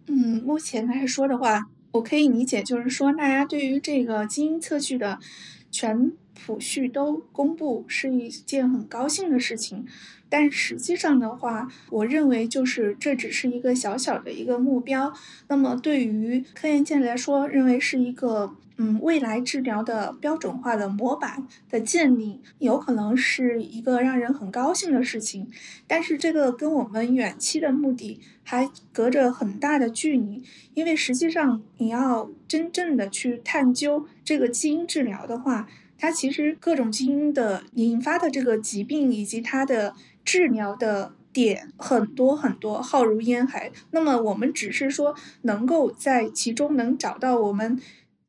[0.07, 5.19] 嗯，目前来说的话，我可以理解，就是说大家对于这个基因测序的
[5.71, 6.13] 全
[6.49, 9.85] 谱序都公布是一件很高兴的事情。
[10.31, 15.13] 但实际上的话，我认为就是这只是一个小小的一个目标。
[15.49, 25.49] 那么对于科研界来说，认为是一个嗯未来治疗的标准化的模板的建立，有可能是一个让人很高兴的事情。
[25.87, 30.43] 但是这个跟我们远期的目的还隔着很大的距离，
[30.75, 35.67] 因为实际上你要真正的去探究这个基因治疗的话，
[35.99, 39.95] 它其实各种基因的引发的这个疾病以及它的。
[40.25, 43.73] 治疗的点很多很多，浩如烟海。
[43.93, 47.81] 那么我们只是说能够在其中能找到我们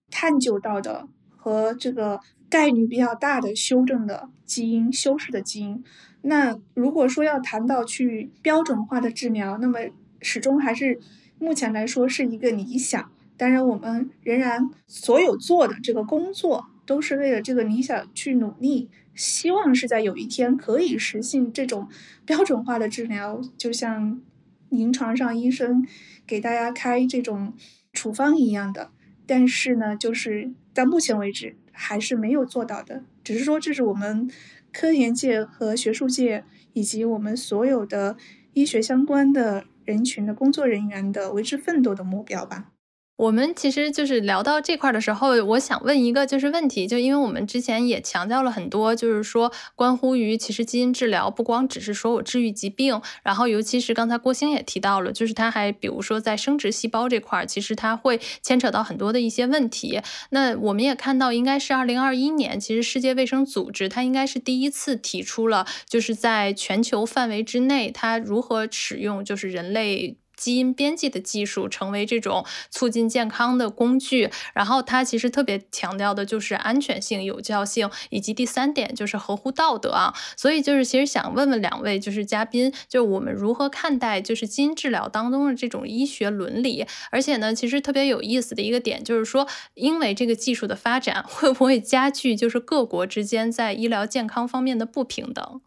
[0.10, 5.84] 探究到的和这个概率比较大的修正的基因、修饰的基因。
[6.21, 9.79] 那如果说要谈到去标准化的治疗，那么
[10.21, 11.01] 始终还是
[11.38, 13.12] 目前来说是一个理想。
[13.36, 18.89] 当然，我们仍然所有做的这个工作都是为了这个理想去努力。
[19.13, 21.88] 希望是在有一天可以实现这种
[22.25, 24.19] 标准化的治疗，就像
[24.69, 25.86] 临床上医生
[26.25, 27.54] 给大家开这种
[27.93, 28.89] 处方一样的。
[29.28, 33.04] 但是呢，就是到目前为止还是没有做到的。
[33.23, 34.28] 只是说，这是我们
[34.73, 38.17] 科研界和学术界以及我们所有的
[38.54, 42.71] 医学相关的人群的工作人员的为之奋斗的目标吧。
[43.19, 59.99] 我们其实就是聊到这块的时候，我想问一个就是问题，就因为我们之前也强调了很多，就是说关乎于其实基因治疗不光只是说我治愈疾病，然后尤其是刚才郭星也提到了，就是它还比如说在生殖细胞这块，其实它会牵扯到很多的一些问题。
[60.29, 70.15] 那我们也看到，应该是二零二一年，其实世界卫生组织它应该是第一次提出了，就是在全球范围之内，它如何使用就是人类。
[70.39, 80.13] 基因编辑的技术成为这种促进健康的工具，然后它其实特别强调的就是安全性、有效性，以及第三点就是合乎道德啊。
[80.38, 86.86] 所以就是其实想问问两位就是嘉宾，就是我们如何看待就是基因治疗当中的这种医学伦理？
[87.12, 95.62] 而且呢，其实特别有意思的一个点就是说，因为这个技术的发展，会不会加剧就是各国之间在医疗健康方面的不平等？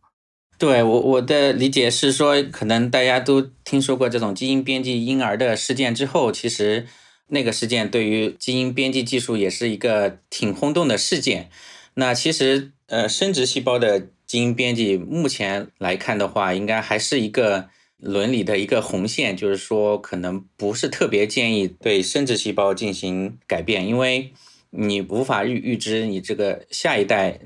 [0.62, 6.86] 对我我的理解是说，可能大家都听说过这种基因编辑婴儿的事件之后，其实
[7.26, 11.50] 那个事件对于基因编辑技术也是一个挺轰动的事件。
[11.94, 24.30] 那其实呃，生殖细胞的基因编辑目前来看的话，应该还是一个伦理的一个红线，就是说可能不是特别建议对生殖细胞进行改变，因为。
[24.74, 27.38] 你无法预预知你这个下一代，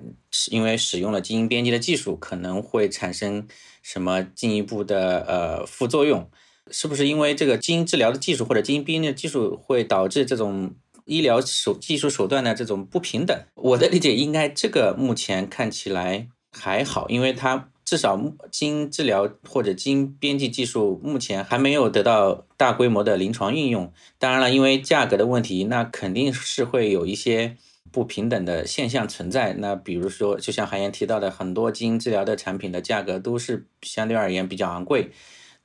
[0.50, 3.46] 因为使用了基因编辑的技术，可能会产生
[3.82, 6.30] 什么进一步的呃副作用。
[6.70, 10.74] 是不是因为这个基因治疗的技术或者基因编辑技术会导致这种
[11.04, 13.38] 医疗手技术手段的这种不平等？
[13.54, 18.20] 我的理解应该这个目前看起来还好，因为它至少
[18.50, 23.92] 基因治疗或者基因编辑技术目前还没有得到大规模的临床应用。
[24.18, 27.56] 当然了，因为价格的问题，那肯定是会有一些
[27.90, 29.54] 不平等的现象存在。
[29.54, 35.10] 那比如说，就像韩岩提到的，很多基因治疗的产品的价格都是相对而言比较昂贵。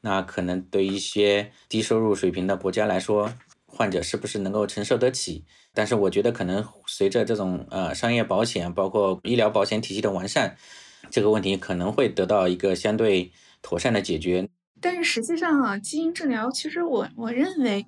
[0.01, 3.33] 那可能对一些低收入水平的国家来说，
[3.65, 5.45] 患者是不是能够承受得起？
[5.73, 10.57] 但是我觉得可能随着这种呃商业保险，包括医疗保险体系的完善，
[11.09, 14.49] 这个问题可能会得到一个相对妥善的解决。
[14.81, 17.85] 但是实际上啊，基因治疗其实我我认为，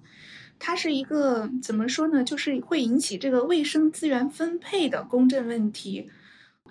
[0.65, 2.23] 它是一个怎么说呢？
[2.23, 6.09] 就是会引起这个卫生资源分配的公正问题。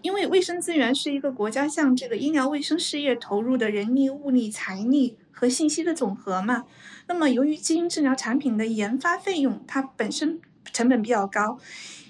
[0.00, 6.64] 因为卫生资源是一个国家向这个医疗卫生事业投入的人力、物力、财力和信息的总和嘛。
[7.06, 10.40] 那么，由于基因治疗产品的研发费用它本身
[10.72, 11.58] 成本比较高，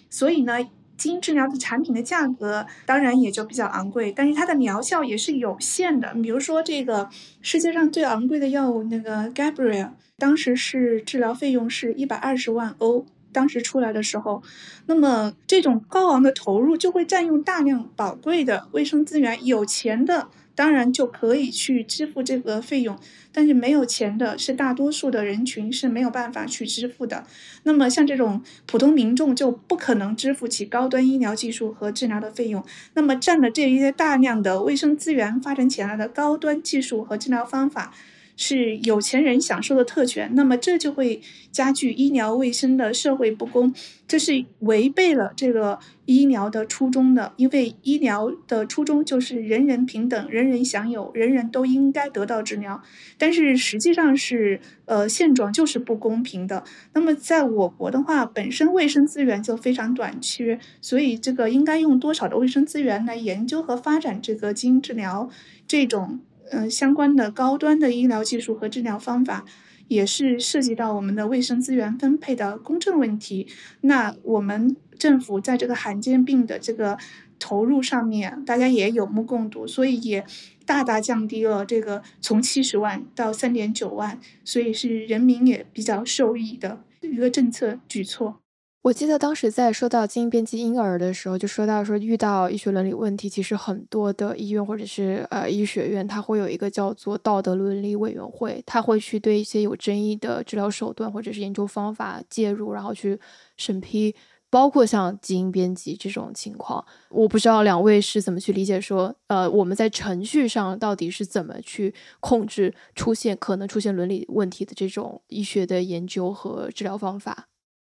[0.08, 0.64] 所以呢，
[1.02, 4.12] 基因治疗的产品的价格当然也就比较昂贵。
[4.12, 6.14] 但是它的疗效也是有限的。
[6.22, 7.08] 比如说，这个
[7.40, 13.04] 世界上最昂贵的药物那个 Gabriel，当时是治疗费用是一百二十万欧。
[13.32, 14.44] 当时出来的时候，
[14.86, 19.44] 那么这种高昂的投入就会占用大量宝贵的卫生资源。
[19.44, 22.98] 有钱的当然就可以去支付这个费用，
[23.32, 27.24] 但是没有钱的是大多数的人群是没有办法去支付的。
[27.62, 32.64] 那么像这种普通民众就不可能支付起高端医疗技术和治疗的费用。
[32.94, 37.92] 那么占了这一些大量的卫生资源发展起来的高端技术和治疗方法。
[38.36, 41.20] 是有钱人享受的特权，那么这就会
[41.50, 43.72] 加剧医疗卫生的社会不公，
[44.08, 47.32] 这是违背了这个医疗的初衷的。
[47.36, 52.82] 因为医疗的初衷就是人人平等，人人享有，人人都应该得到治疗。
[53.18, 56.64] 但是实际上是，呃，现状就是不公平的。
[56.94, 65.28] 那么在我国的话，本身卫生资源就非常短缺，所以这个应该用多少的卫生资源来研究和发展这个基因治疗
[65.68, 66.20] 这种。
[66.54, 69.46] 嗯，相关的高端的医疗技术和治疗方法，
[69.88, 73.46] 也是涉及到我们的卫生资源分配的公正问题。
[73.80, 76.98] 那我们政府在这个罕见病的这个
[77.38, 80.26] 投入上面，大家也有目共睹，所以也
[80.66, 88.41] 大大降低了这个从七十万到三点九万，所以是人民也比较受益的一个政策举措。
[88.82, 103.20] 我记得当时在说到基因编辑婴儿的时候，就说到说遇到医学伦理问题，其实很多的医院或者是呃医学院，它会有一个叫做道德伦理委员会，它会去对一些有争议的治疗手段或者是研究方法介入，然后去
[103.56, 104.16] 审批，
[104.50, 106.84] 包括像基因编辑这种情况。
[107.10, 117.46] 我不知道两位是怎么去理解说，呃，我们在程序上到底是怎么去控制出现可能出现伦理问题的这种医学的研究和治疗方法。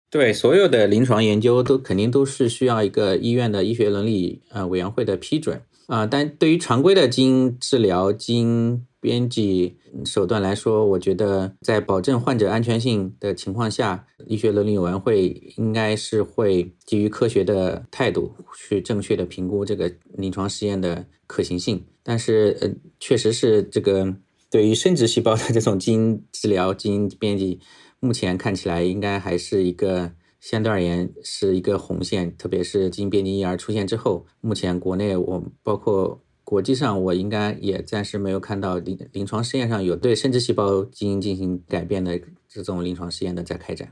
[0.09, 21.85] 对所有的临床研究都肯定都是需要一个医院的医学伦理呃委员会的批准啊，但对于常规的基因治疗、基因编辑手段来说，我觉得在保证患者安全性的情况下，医学伦理委员会应该是会基于科学的态度去正确的评估这个临床实验的可行性。
[22.01, 24.15] 但是呃，确实是这个
[24.49, 27.59] 对于生殖细胞的这种基因治疗、基因编辑。
[27.99, 43.91] 目前看起来应该还是一个相对而言是一个红线，特别是基因编辑婴儿出现之后，目前国内我包括国际上，我应该也暂时没有看到临临床试验上有对生殖细胞基因进行改变的这种临床试验的在开展。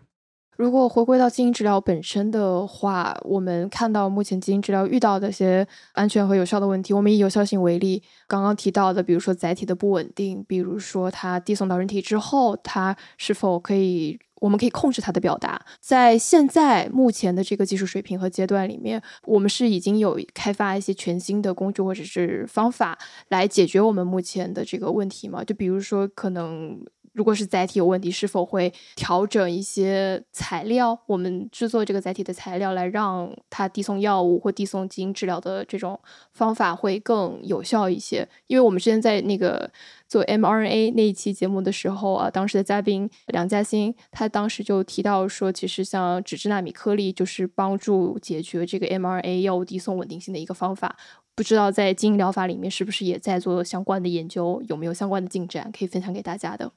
[0.56, 6.93] 如果回归到基因治疗本身的话，我们看到目前基因治疗遇到的一些安全和有效的问题。
[6.93, 15.60] 我们以有效性为例，刚刚提到的，比如说载体的不稳定，比如说它递送到人体之后，它是否可以，我们可以控制它的表达。
[15.80, 22.97] 在现在目前的这个技术水平和阶段里面，我们是已经有开发一些全新的工具或者是方法
[23.30, 25.43] 来解决我们目前的这个问题吗？
[25.43, 26.80] 就比如说可能。
[27.14, 30.99] 如果是载体有问题，是否会调整一些材料？
[31.05, 35.99] 我们制作这个载体的材料，来让它递送药物或递送基因治疗的这种
[36.32, 38.28] 方法会更有效一些。
[38.47, 39.72] 因为我们之前在那个
[40.07, 50.97] 做 mRNA 那一期节目的时候啊，当时的嘉宾梁嘉欣，他当时就提到说，其实像脂质纳米颗粒就是帮助解决这个 mRNA 药物递送稳定性的一个方法。
[51.36, 54.61] 不知道在基因疗法里面是不是也在做相关的研究？
[54.68, 56.72] 有没有相关的进展可以分享给大家的？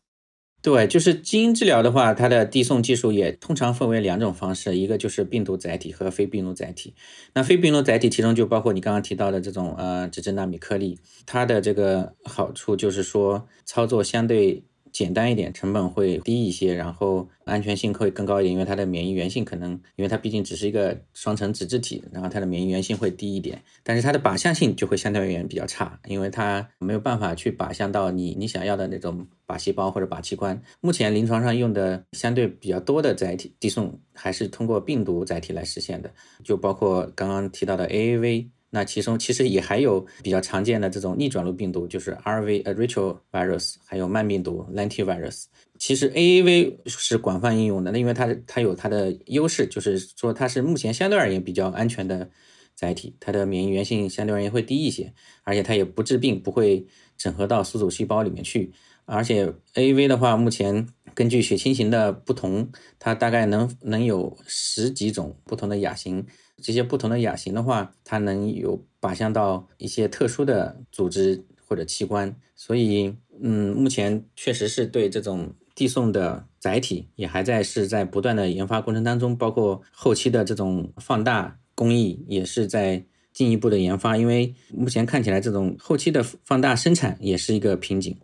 [0.66, 6.92] 对，就是基因治疗的话，它的递送技术也通常分为两种方式，一个就是病毒载体和非病毒载体。
[7.34, 14.64] 那非病毒载体其中就包括你刚刚提到的这种呃脂质纳米颗粒，它的这个好处就是说操作相对
[14.96, 30.58] 简单一点，成本会低一些，然后安全性会更高一点，因为它的免疫原性可能，因为它毕竟只是一个双层脂质体，然后它的免疫原性会低一点，但是它的靶向性就会相对而言比较差，因为它没有办法去靶向到你你想要的那种靶细胞或者靶器官。
[30.80, 36.10] 目前临床上用的相对比较多的载体递送还是通过病毒载体来实现的，
[36.42, 38.48] 就包括刚刚提到的 AAV。
[38.70, 45.44] 那其中其实也还有比较常见的这种逆转录病毒，就是 RV 呃 retrovirus，还有慢病毒 lentivirus。
[45.78, 52.30] 其实 AAV 是广泛应用的，那因为它它有它的优势，就是说它是目前相对而言比较安全的
[52.74, 55.12] 载体，它的免疫原性相对而言会低一些，
[55.44, 56.86] 而且它也不治病，不会
[57.16, 58.72] 整合到宿主细胞里面去。
[59.04, 66.26] 而且 AAV 的话，目前根据血清型的不同，它大概能能有十几种不同的亚型。
[66.62, 83.04] 这些不同的亚型的话，它能有靶向到一些特殊的组织或者器官，所以，嗯，目前确实是对这种递送的载体也还在是在不断的研发过程当中，包括后期的这种放大工艺也是在
[83.34, 88.16] 进一步的研发，因为目前看起来这种后期的放大生产也是一个瓶颈。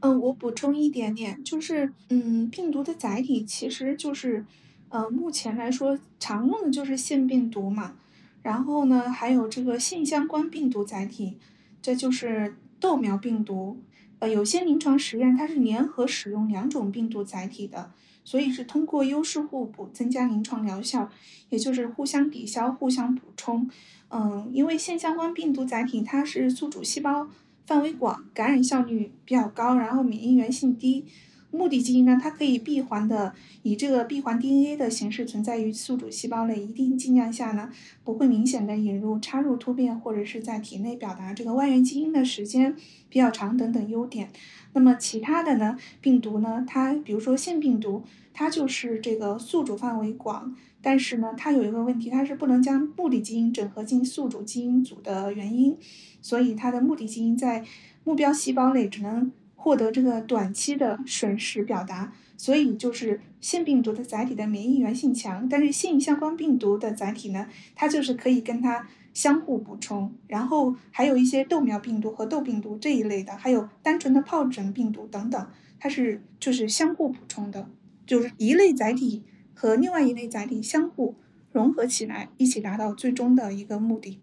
[0.00, 4.44] 嗯，我补充一点点，就是，嗯，病毒的载体其实就是。
[4.90, 7.96] 呃，目前来说，常用的就是腺病毒嘛，
[8.42, 11.36] 然后呢，还有这个性相关病毒载体，
[11.82, 13.80] 这就是豆苗病毒。
[14.20, 17.92] 呃，有些临床实验它是联合使用两种病毒载体的，
[18.24, 21.08] 所以是通过优势互补增加临床疗效，
[21.50, 23.70] 也就是互相抵消、互相补充。
[24.08, 27.28] 嗯，因为腺相关病毒载体它是宿主细胞
[27.66, 31.04] 范围广，感染效率比较高，然后免疫原性低。
[31.50, 37.70] 目的基因呢，它可以闭环的，以这个闭环 DNA 的形式存在于宿主细胞内，一定剂量下呢，
[38.04, 42.76] 不会明显的引入插入突变或者是在体内表达这个外源基因的时间
[43.08, 44.28] 比较长等等优点。
[44.74, 48.02] 那么其他的呢，病毒呢，它比如说腺病毒，
[48.34, 55.74] 它就是这个宿主范围广，但是呢，它有一个问题，它是不能将目的基因整合进宿主基因组的原因，
[56.20, 57.64] 所以它的目的基因在
[58.04, 59.32] 目标细胞内只能。
[59.60, 70.14] 获得这个短期的损失表达，所以就是腺病毒的载体的免疫原性强，但是性相关病毒的载体呢，它就是可以跟它相互补充。
[70.28, 75.50] 然后还有一些豆苗病毒和豆病毒这一类的，还有单纯的疱疹病毒等等，
[75.80, 77.68] 它是就是相互补充的，
[78.06, 81.16] 就是一类载体和另外一类载体相互
[81.50, 84.20] 融合起来，一起达到最终的一个目的。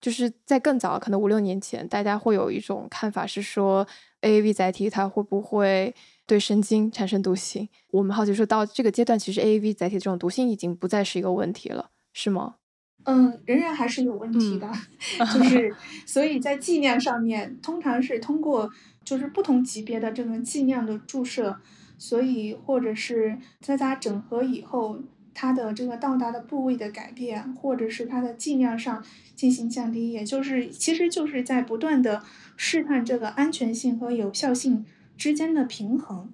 [0.00, 3.86] 就是在更早，可能五六年前，大家会有一种看法是说。
[4.20, 5.94] AAV 载体它会不会
[6.26, 7.68] 对神经产生毒性？
[7.92, 12.56] 我们好奇说到这个阶段，其实 AAV 载体这种毒性已经不再是一个问题了，是吗？
[13.04, 14.68] 嗯，仍然还是有问题的，
[15.32, 15.72] 就是
[16.04, 18.68] 所以在剂量上面，通常是通过
[19.04, 21.60] 就是不同级别的这种剂量的注射，
[21.96, 24.98] 所以或者是在它整合以后。
[25.40, 29.04] 它的这个到达的部位的改变，或者是它的剂量上
[29.36, 32.24] 进行降低，也就是其实就是在不断的
[32.56, 34.84] 试探这个安全性和有效性
[35.16, 36.28] 之间的平衡。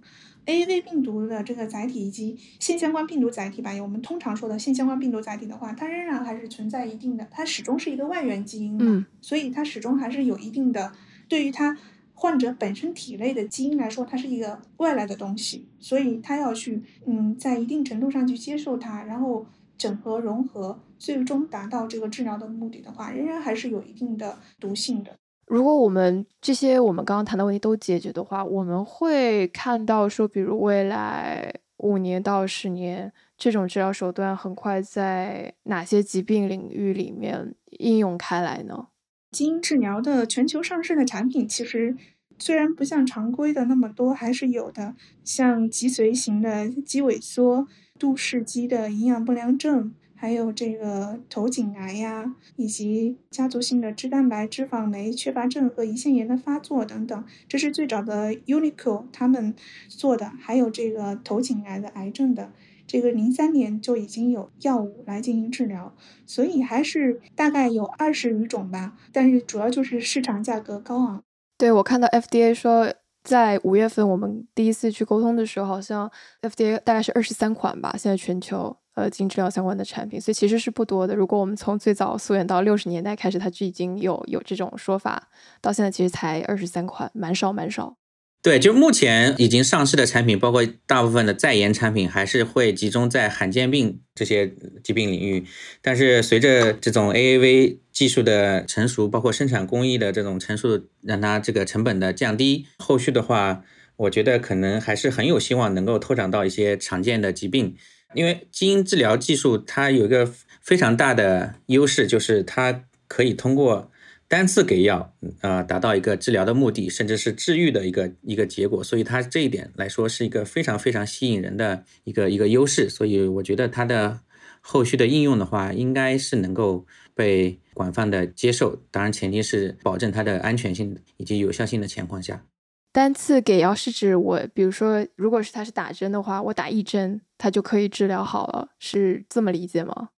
[0.46, 10.92] AAV 病毒的这个载体以及腺相关病毒载体吧，我们通常说的腺相关病毒载体的话，它仍然还是存在一定的，它始终是一个外源基因嘛，所以它始终还是有一定的
[11.28, 11.76] 对于它。
[12.14, 19.44] 患者本身体内的基因来说，它是一个外来的东西，所以他要去，嗯，在一定程度上去接受它，然后
[19.76, 25.12] 整合融合，最终达到这个治疗的目的的话，仍然还是有一定的毒性的。
[25.46, 38.86] 如果我们这些我们刚刚谈的问题都解决的话，我们会看到说，比如未来五年到十年，这种治疗手段很快在哪些疾病领域里面应用开来呢？
[39.34, 41.96] 基因治疗的全球上市的产品，其实
[42.38, 44.94] 虽然不像常规的那么多，还是有的。
[45.24, 47.66] 像脊髓型的肌萎缩、
[47.98, 59.52] 杜氏肌的营养不良症，还有这个头颈癌呀，以及家族性的脂蛋白脂肪酶缺乏症和胰腺炎的发作等等，这是最早的 Uniqlo 他们
[59.88, 60.30] 做的。
[60.40, 62.52] 还有这个头颈癌的癌症的。
[62.94, 65.92] 这个零三年就已经有药物来进行治疗，
[66.26, 68.96] 所以还是大概有二十余种吧。
[69.10, 71.20] 但是主要就是市场价格高昂。
[71.58, 76.08] 对我看到 FDA 说，在五月份我们第一次去沟通的时候，好像
[76.42, 77.96] FDA 大概是二十三款吧。
[77.98, 81.16] 现在全球呃经治疗相关的产品，所以其实是不多的。
[81.16, 85.30] 如果我们从最早溯源到六十年代开始，它就已经有有这种说法，
[85.60, 87.96] 到现在其实才二十三款，蛮少蛮少。
[88.44, 95.46] 对，就目前已经上市的产品，包括大部分的在研产品，还是会集中在罕见病这些疾病领域。
[95.80, 103.64] 但是随着这种 AAV 技术的成熟，包括生产工艺的这种成熟，让它这个成本的降低，后续的话，
[103.96, 107.74] 我觉得可能还是很有希望能够拓展到一些常见的疾病，
[108.12, 110.30] 因为基因治疗技术它有一个
[110.60, 113.90] 非常大的优势，就是它可以通过
[114.34, 124.18] 单次给药，呃，达到一个治疗的目的，甚至是治愈的一个一个结果，所以它这一点来说是一个非常非常吸引人的一个一个优势，所以我觉得它的
[124.60, 132.44] 后续的应用的话，应该是能够被广泛的接受，当然前提是保证它的安全性以及有效性的情况下。
[132.92, 140.08] 单次给药是指我，比如说，如果是他是打针的话，我打一针，他就可以治疗好了，是这么理解吗？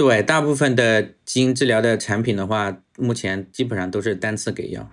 [0.00, 4.90] 对，大部分的基因治疗的产品的话，目前基本上都是单次给药。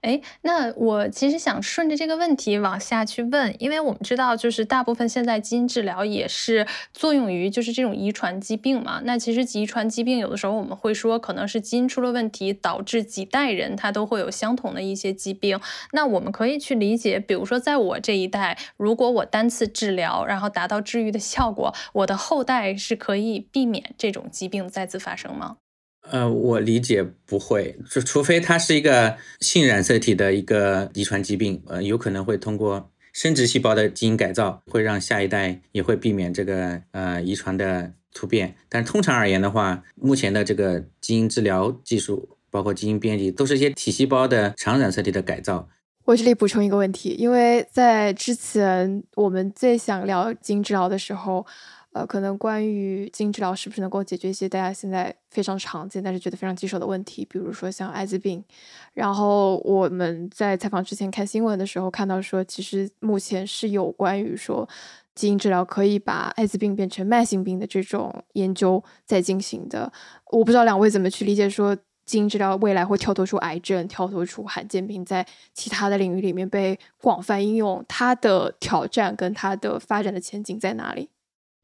[0.00, 9.00] 哎，那我其实想顺着这个问题往下去问，因为我们知道，就是大部分现在基因治疗也是作用于就是这种遗传疾病嘛。
[9.04, 15.58] 那其实遗传疾病有的时候我们会说，可能是基因出了问题，导致几代人他都会有相同的一些疾病。
[15.92, 25.56] 那我们可以去理解，比如说在我这一代，如果我单次治疗，然后达到治愈的效果，我的后代是可以避免这种疾病再次发生吗？
[26.10, 38.54] 呃，我理解不会，就除非它是一个性染色体的一个遗传疾病，呃，有可能会通过生殖细胞的基因改造，会让下一代也会避免这个呃遗传的突变。
[38.68, 45.68] 但通常而言的话，目前的这个基因治疗技术，包括基因编辑，都是一些体细胞的常染色体的改造。
[46.04, 51.44] 我这里补充一个问题，因为在之前我们最想聊基因治疗的时候。
[51.98, 58.44] 呃，可能关于基因治疗是不是能够解决一些大家现在非常常见但是觉得非常棘手的问题，比如说像艾滋病。
[58.94, 64.68] 然后我们在采访之前看新闻的时候看到说，其实目前是有关于说
[65.16, 69.92] 基因治疗可以把艾滋病变成慢性病的这种研究在进行的。
[70.26, 81.08] 我不知道两位怎么去理解说基因治疗未来会跳脱出癌症、跳脱出罕见病，在其他的领域里面被广泛应用，它的挑战跟它的发展的前景在哪里？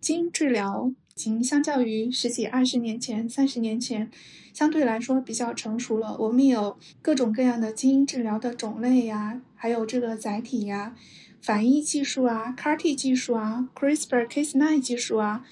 [0.04, 4.10] 基因治疗已经相较于十几、二十年前、三十年前，
[4.52, 6.14] 相对来说比较成熟了。
[6.18, 10.94] 我们有各种各样的基因治疗的种类呀，还有这个载体呀，
[11.40, 15.42] 反义技术啊，CAR-T 技术啊，CRISPR-Cas9 技术啊，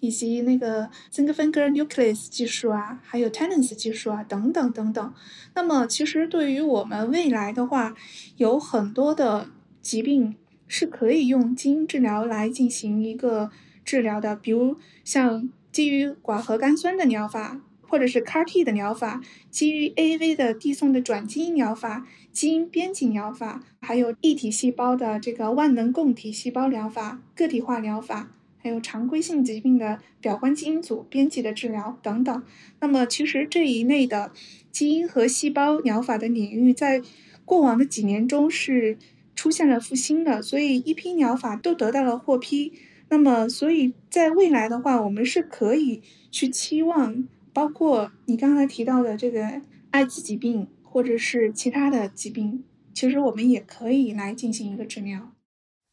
[0.00, 5.14] 以及那个 Zinc Finger Nucleus 技术啊，还有 Tenance 技术啊，等等等等。
[5.54, 7.94] 那么，其实对于我们未来的话，
[8.38, 9.46] 有很多的
[9.80, 10.34] 疾病
[10.66, 13.52] 是可以用基因治疗来进行一个。
[13.84, 19.20] 治疗的，比如像基于寡核苷酸的疗法，或者是 CAR-T 的疗法，
[19.50, 32.42] 基于 AAV 的递送的转基因疗法，基因编辑疗法，还有异体细胞的这个万能供体细胞疗法、个体化疗法，还有常规性疾病的表观基因组编辑的治疗等等。
[32.78, 34.32] 那么，其实这一类的
[34.70, 37.02] 基因和细胞疗法的领域，在
[37.44, 38.96] 过往的几年中是
[39.34, 42.72] 出现了复兴的，所以一批疗法都得到了获批。
[43.10, 46.00] 那么，所以在未来的话，我们是可以
[46.30, 52.62] 去期望，包括你刚才提到的这个艾滋疾病，或者是其他的疾病，
[52.94, 55.32] 其实我们也可以来进行一个治疗。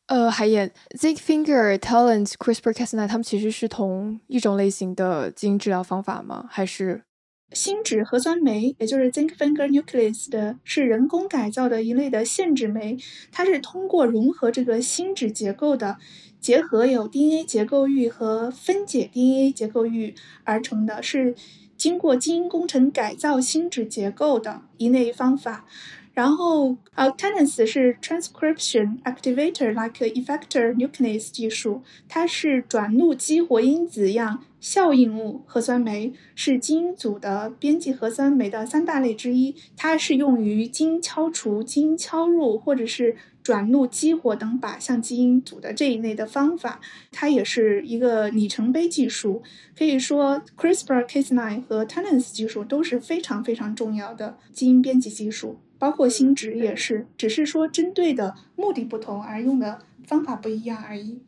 [0.06, 6.46] 呃，海燕，Zinc Finger、Talent、CRISPR-Cas9，它们其实是同一种类型的基因治疗方法吗？
[6.50, 7.04] 还是
[7.52, 12.98] 新脂核酸酶，也就是 Zinc Finger Nuclease 的，是人工改造的一类的限制酶，
[13.32, 15.98] 它是通过融合这个新脂结构的。
[16.40, 21.36] 结合有 DNA 结构域和分解 DNA 结构域而成的，是
[21.76, 25.66] 经过基因工程改造新质结构的一类方法。
[26.14, 39.54] 然后 a l t e n a c e 是 Transcription Activator Like Effector Nuclease 技术，它是转录激活因子样效应物核酸酶，是基因组的编辑核酸酶的三大类之一。
[39.76, 43.16] 它是用于基因敲除、基因敲入或者是。
[43.48, 46.82] 转录、激活等靶向基因组的这一类的方法，
[47.14, 49.42] 它也是一个里程碑技术。
[49.74, 61.22] 可以说，CRISPR-Cas9 和 Tenance 技术都是非常非常重要的基因编辑技术，包括新植也是，只是说针对的目的不同而用的方法不一样而已。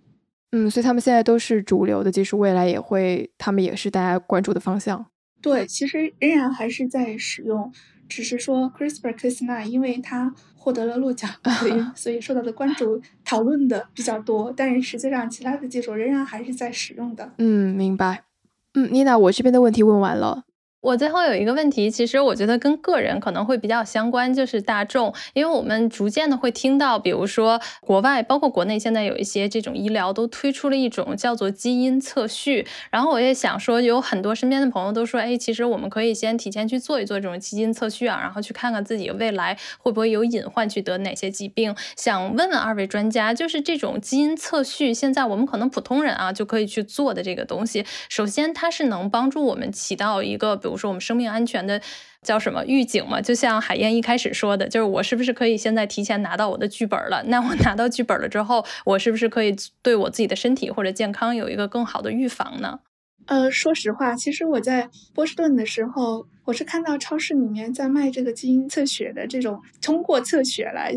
[0.52, 5.06] 嗯，所以他们现在都是主流的技术，未来也会，他们也是大家关注的方向。
[5.42, 7.72] 对，其实仍然还是在使用。
[8.10, 11.30] 只是说 CRISPR-Cas9，因为它获得了诺奖，
[11.60, 14.54] 所以所以受到的关注、讨论的比较多。
[14.56, 17.32] 但是实际上，其他的技术仍然还是在使用的。
[17.38, 18.26] 嗯，明白。
[18.74, 20.44] 嗯，妮娜，我这边的问题问完了。
[20.82, 32.66] 我最后有一个问题，其实我觉得跟个人可能会比较相关，就是大众，因为我们逐渐的会听到，比如说国外，包括国内，现在有一些这种医疗都推出了一种叫做基因测序。
[32.90, 41.76] 然后我也想说，有很多身边的朋友都说，哎，其实我们可以先提前去做一做这种基因测序啊，然后去看看自己未来会不会有隐患去得哪些疾病。
[41.98, 50.58] 想问问二位专家，就是这种基因测序，现在我们可能普通人啊就可以去做的这个东西，首先它是能帮助我们起到一个。
[50.70, 51.82] 比如说我们生命安全的
[52.22, 53.20] 叫什么预警嘛？
[53.20, 57.24] 就像海燕一开始说的，就是我是不是可以现在提前拿到我的剧本了？
[57.28, 62.82] 那我拿到剧本了之后，我是不是可以对我自己的身体或者健康有一个更好的预防呢？
[63.26, 70.96] 呃，说实话，其实我在波士顿的时候，我是看到超市里面在卖这个基因测血的这种，通过测血来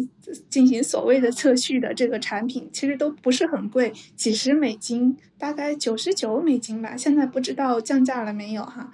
[0.49, 6.97] 进行所谓的测序的这个产品，其实都不是很贵，几十美金，大概九十九美金吧。
[6.97, 8.91] 现在不知道降价了没有哈。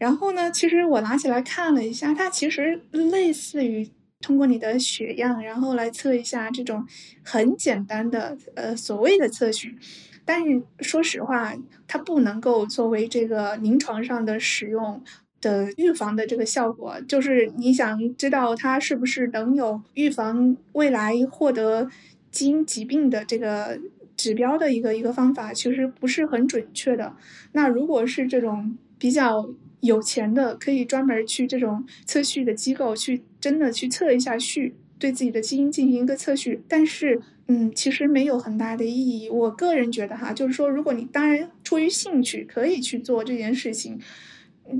[0.00, 3.86] 然后呢，其实我拿起来看了一下，它其实类似于
[4.22, 6.86] 通过你的血样，然后来测一下这种
[7.22, 9.76] 很简单的呃所谓的测序。
[10.24, 11.54] 但是说实话，
[11.86, 15.02] 它不能够作为这个临床上的使用
[15.42, 16.98] 的预防的这个效果。
[17.06, 21.90] 就是你想知道它是不是能有预防未来获得
[22.30, 23.78] 基因疾病的这个
[24.16, 27.14] 指标的一个一个方法，其实不是很准确的。
[27.52, 29.50] 那如果是这种比较。
[29.80, 36.62] 有钱的可以专门去这种测序的机构去真的去测一下序，对自己的基因进行一个测序。
[36.68, 39.28] 但是，嗯，其实没有很大的意义。
[39.30, 43.98] 我个人觉得哈，就是说，如果你当然出于兴趣可以去做这件事情，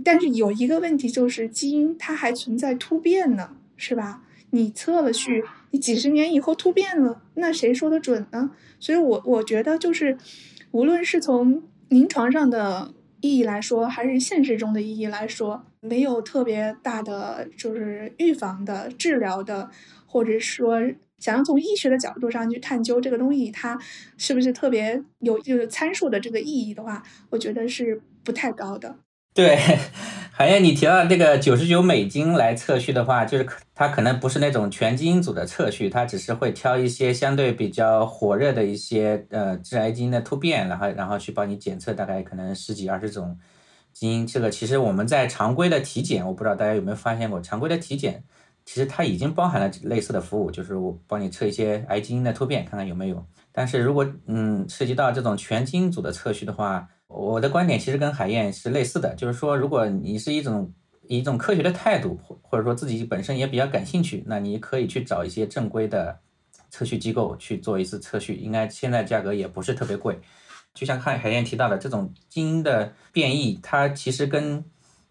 [0.05, 4.23] 但是有一个问题就是基因它还存在突变呢，是吧？
[4.51, 8.51] 你测了序，你几十年以后突变了，那谁说的准呢？
[8.79, 10.19] 所以我我觉得就是，
[10.73, 12.93] 无论是从临床上的。
[13.21, 19.71] 意义来说，还是现实中的意义来说，没有特别大的，就是预防的、治疗的，
[20.07, 20.81] 或者说
[21.19, 23.79] 想要从医学的角度上去探究这个东西，它
[24.17, 28.97] 是不是特别有就是参数的这个意义的话，我觉得是不太高的。
[29.35, 29.57] 对，
[30.33, 43.39] 海燕，你提到这个九十九美金来测序的话，就是它可能不是那种全基因组的测序，它只是会挑一些相对比较火热的一些呃致癌基因的突变，然后然后去帮你检测，大概可能十几二十种
[43.93, 44.27] 基因。
[44.27, 48.25] 这个其实我们在常规的体检，我不知道大家有没有发现过，常规的体检
[48.65, 53.25] 其实它已经包含了类似的服务，就是我帮你测一些癌基因的突变，看看有没有。
[53.53, 60.73] 但是如果嗯涉及到这种全基因组的测序的话，我的观点其实跟海燕是类似的，就是说，如果你是一种
[61.09, 66.21] 以一种科学的态度，或或者说自己本身也比较感兴趣，那你可以去找一些正规的
[66.71, 70.21] 测序机构去做一次测序，应该现在价格也不是特别贵。
[70.73, 74.65] 就像海海燕提到的，这种基因的变异，它其实跟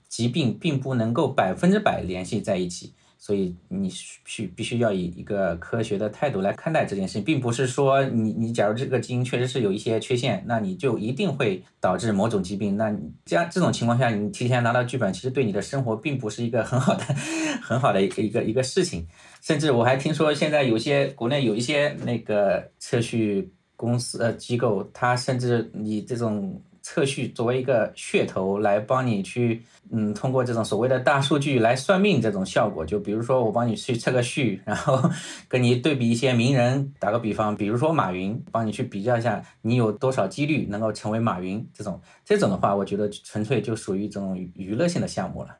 [0.07, 2.93] 疾病并不能够百分之百联系在一起。
[3.21, 12.77] 所以你需必须要以一个科学的态度来看待这件事情，并不是说你你假如这个基因确实是有一些缺陷，那你就一定会导致某种疾病。
[12.77, 12.95] 那
[13.25, 17.03] 这样这种情况下，你提前拿到剧本，其实对你的生活并不是一个很好的
[17.61, 19.05] 很好的一个一个事情。
[19.41, 26.61] 甚至我还听说，现在有些国内有一些那个测序公司呃机构，它甚至你这种。
[26.91, 29.61] 测序作为一个噱头来帮你去，
[29.91, 34.99] 嗯，通过这种所谓的大数据来算命这种效果，就比如说我帮你去测个序，然后
[35.47, 45.58] 跟你对比一些名人，打个比方，比如说马云，帮你去比较一下你有多少几率能够成为马云，这种这种的话，我觉得纯粹就属于一种娱乐性的项目了。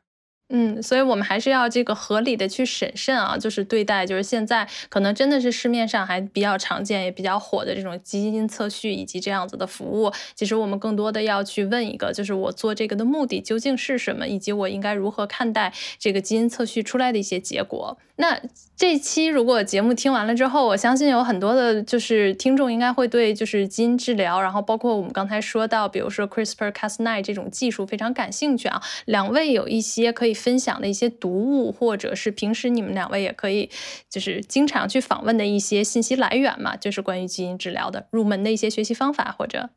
[0.52, 10.12] 嗯，所以我们还是要这个合理的去审慎啊，就是对待，就是现在可能真的是市面上还比较常见也比较火的这种基因测序以及这样子的服务。
[10.34, 17.98] 其实我们更多的要去问一个，就是我做这个的目的究竟是什么，以及我应该如何看待这个基因测序出来的一些结果。
[18.16, 18.38] 那
[18.76, 28.82] 这期如果节目听完了之后，我相信有很多的，就是听众应该会对就是基因治疗，然后包括我们刚才说到，比如说 CRISPR-Cas9 这种技术非常感兴趣啊。
[29.06, 33.70] 两位有一些可以分享的一些读物，或者是平时你们两位也可以
[34.10, 39.70] 就是经常去访问的一些信息来源嘛，就是关于基因治疗的入门的一些学习方法，或者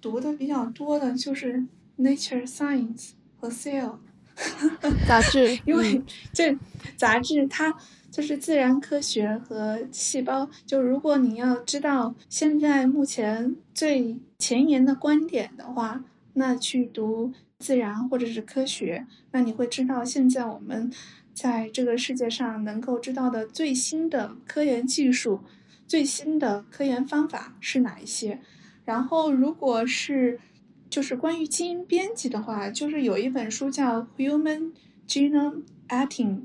[0.00, 1.64] 读的比较多的就是
[1.98, 3.96] Nature Science 和 Cell。
[5.06, 6.02] 杂志， 因为
[6.32, 6.56] 这
[6.96, 7.76] 杂志它
[8.10, 10.48] 就是自然科学和细胞。
[10.64, 16.02] 就如果你要知道现在目前最前沿的观点的话，
[16.32, 17.30] 那去读
[17.62, 20.92] 自然或者是科学，那你会知道现在我们
[21.32, 25.40] 在这个世界上能够知道的最新的科研技术、
[25.86, 28.40] 最新的科研方法是哪一些。
[28.84, 30.40] 然后如果是
[30.90, 34.72] 就是关于基因编辑的话，就是有一本书叫《Human
[35.06, 36.36] Genome Editing》，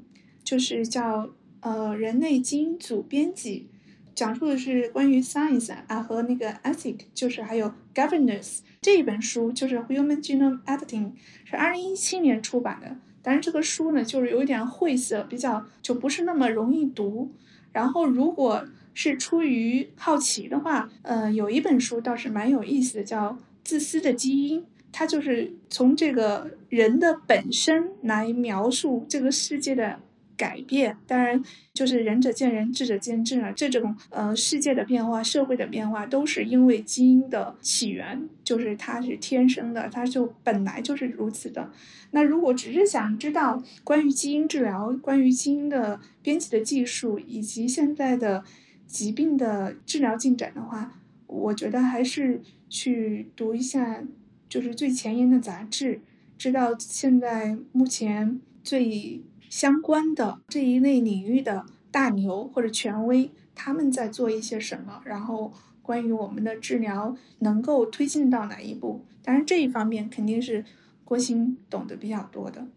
[0.43, 3.67] 就是叫呃人类基因组编辑，
[4.13, 8.59] 讲述的是关于 science 啊和那个 ethic，就是还有 governance。
[8.87, 11.07] 这本书就是《Human Genome Editing》，
[11.43, 12.95] 是二零一七年出版的。
[13.21, 17.29] 但是这个书呢，就是有一点晦涩，比较就不是那么容易读。
[17.73, 23.31] 然后，如果是出于好奇的话，呃，有一本书倒是蛮有意思的，叫
[23.61, 24.61] 《自私的基因》，
[24.93, 29.99] 它就是从这个人的本身来描述这个世界的。
[30.37, 33.51] 改变当然就是仁者见仁，智者见智了。
[33.51, 41.71] 这种呃世界的变化、社会的变化，都是因为基因的起源，就是它是天生的，它就本来就是如此的。
[42.11, 48.43] 那如果只是想知道关于基因治疗、关于基因的编辑的技术以及现在的
[48.85, 54.03] 疾病的治疗进展的话，我觉得还是去读一下，
[54.47, 55.99] 就是最前沿的杂志，
[56.37, 59.23] 知道现在目前最。
[59.49, 65.01] 相关的这一类领域的大牛或者权威，他们在做一些什么？
[65.05, 69.05] 然后关于我们的治疗能够推进到哪一步？
[69.23, 70.63] 当然这一方面肯定是
[71.03, 72.67] 郭鑫懂得比较多的。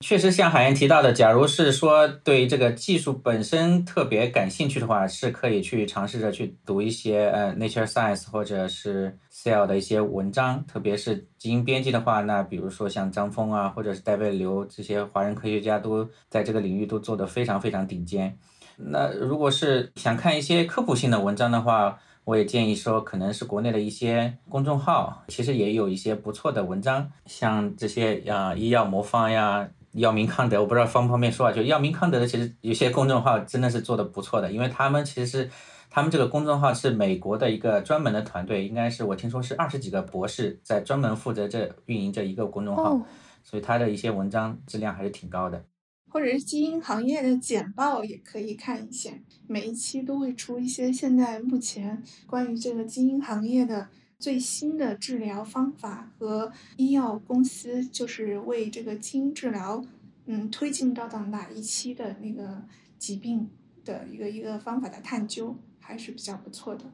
[0.00, 10.64] 确实，像海燕提到的，假如是说对这个技术本身特别感兴趣的话，是可以去尝试着去读一些呃 Nature Science 或者是 Cell 的一些文章。
[10.66, 18.38] 特别是基因编辑的话，那比如说像张峰啊，或者是戴维刘这些华人科学家，都在这个领域都做得非常非常顶尖。
[18.76, 29.68] 那如果是想看一些科普性的文章的话，我也建议说，可能是国内的一些公众号，其实也有一些不错的文章，像这些啊医药魔方呀。
[29.98, 31.52] 药明康德，我不知道方不方便说啊？
[31.52, 35.50] 就药明康德的，其实有些公众号真的是做的不错的，因为他们其实是
[35.90, 43.00] 他们这个公众号是美国的一个专门的团队，应该是我听说是二十几个博士在专门负责这运营这一个公众号，
[43.42, 45.64] 所以他的一些文章质量还是挺高的。
[46.10, 49.10] 或者是基因行业的简报也可以看一下，
[49.46, 53.88] 每一期都会出一些现在目前关于这个基因行业的。
[54.18, 59.84] 最新的治疗方法和医药公司就是为这个基因治疗，
[60.26, 62.62] 嗯，推进到到哪一期的那个
[62.98, 63.48] 疾病
[63.84, 66.84] 的一个一个方法的探究，还是比较不错的。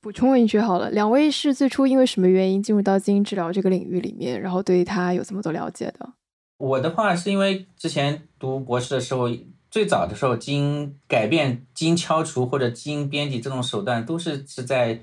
[0.00, 6.12] 补充问一句好了，两位是最初因为什么原因进入到基因治疗这个领域里面，然后对它有这么多了解的？
[6.58, 9.28] 我的话是因为之前读博士的时候，
[9.68, 15.02] 最早的时候基因改变、基因敲除或者基因编辑这种手段都是是在。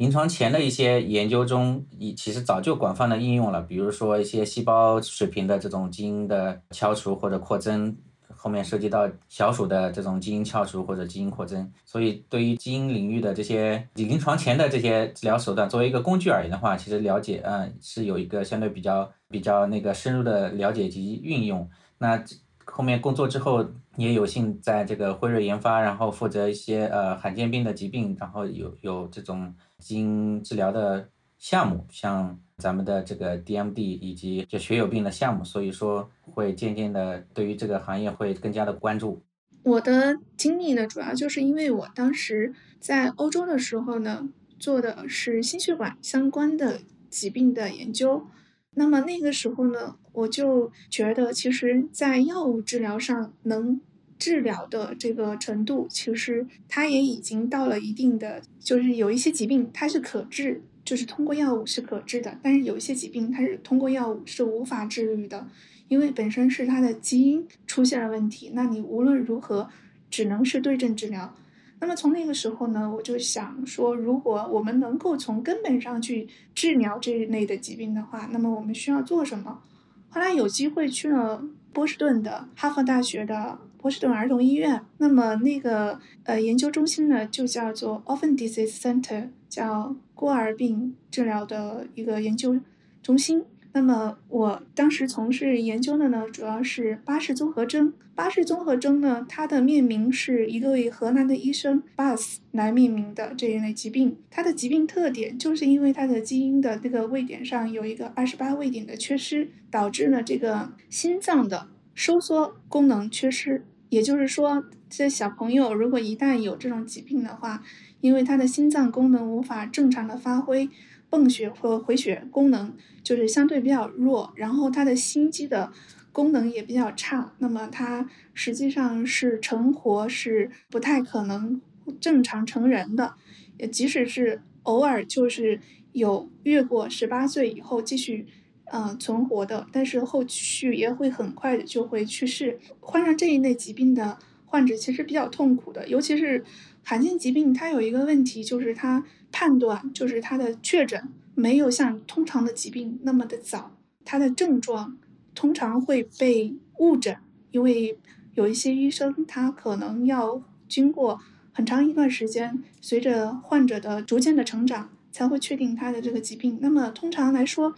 [0.00, 7.94] 临床前的一些研究中，已其实早就广泛的应用了，比如说一些细胞水平的这种基因的敲除或者扩增，
[8.34, 11.70] 后面涉及到小鼠的这种基因敲除或者基因扩增。
[11.84, 21.68] 所以，对于基因领域的这些临床前的这些治疗手段，作为一个工具而言的话，其实了解，嗯，是有一个相对比较比较那个深入的了解及运用。
[21.98, 22.24] 那
[22.70, 29.54] 后面工作之后，也有幸在这个辉瑞研发，然后负责一些呃罕见病的疾病，然后有有这种。
[29.80, 31.08] 基因治疗的
[31.38, 39.22] 项目，像咱们的这个 DMD 以及就血友病的项目，所以说会渐渐的对于这个行业会更加的关注。
[39.62, 48.26] 我的经历呢，主要就是因为我当时在欧洲的时候呢，做的是心血管相关的疾病的研究。
[48.74, 53.80] 那么那个时候呢，我就觉得，其实，在药物治疗上能。
[54.22, 65.48] 治疗的这个程度，其实它也已经到了一定的，就是有一些疾病它是可治，就是通过药物是可治的，但是有一些疾病它是通过药物是无法治愈的，
[65.88, 69.70] 因为本身是它的基因出现了问题，那你无论如何
[70.10, 71.34] 只能是对症治疗。
[71.80, 79.62] 那么从那个时候呢，我就想说，如果我们能够从根本上去治疗这一类的疾病的话，那么我们需要做什么？
[80.08, 83.58] 后来有机会去了波士顿的哈佛大学的。
[83.82, 92.60] 波士顿儿童医院，那么那个呃研究中心呢，就叫做 Orphan Disease Center，叫孤儿病治疗的一个研究
[93.02, 93.42] 中心。
[93.72, 97.92] 那么我当时从事研究的呢，主要是巴氏综合征。
[98.14, 104.18] 巴氏综合征呢，它的命名是一个位荷兰的医生 Bus 来命名的这一类疾病。
[104.30, 113.64] 它的疾病特点就是因为它的基因的这个位点上有一个二十八位点的缺失，导致了这个心脏的收缩功能缺失。
[113.88, 117.62] 也就是说，这小朋友如果一旦有这种疾病的话，
[118.00, 120.68] 因为他的心脏功能无法正常的发挥，
[121.10, 125.72] 泵血和回血功能就是相对比较弱，然后他的心肌的
[126.12, 131.60] 功能也比较差，那么他实际上是成活是不太可能
[132.00, 133.14] 正常成人的，
[133.58, 135.60] 也即使是偶尔就是
[135.92, 138.26] 有越过十八岁以后继续
[138.66, 142.58] 呃存活的，但是后续也会很快的就会去世。
[142.80, 146.44] 患上这一类疾病的患者其实比较痛苦的，尤其是
[146.84, 154.96] 罕见疾病，它有一个问题就是它判断就是他的确诊没有像通常的疾病那么的早，他的症状
[155.34, 157.16] 通常会被误诊，
[157.50, 157.98] 因为
[158.34, 161.20] 有一些医生他可能要经过
[161.52, 164.90] 很长一段时间，随着患者的逐渐的成长。
[165.12, 166.60] 才会确定他的这个疾病。
[166.60, 167.74] 那么通常来说，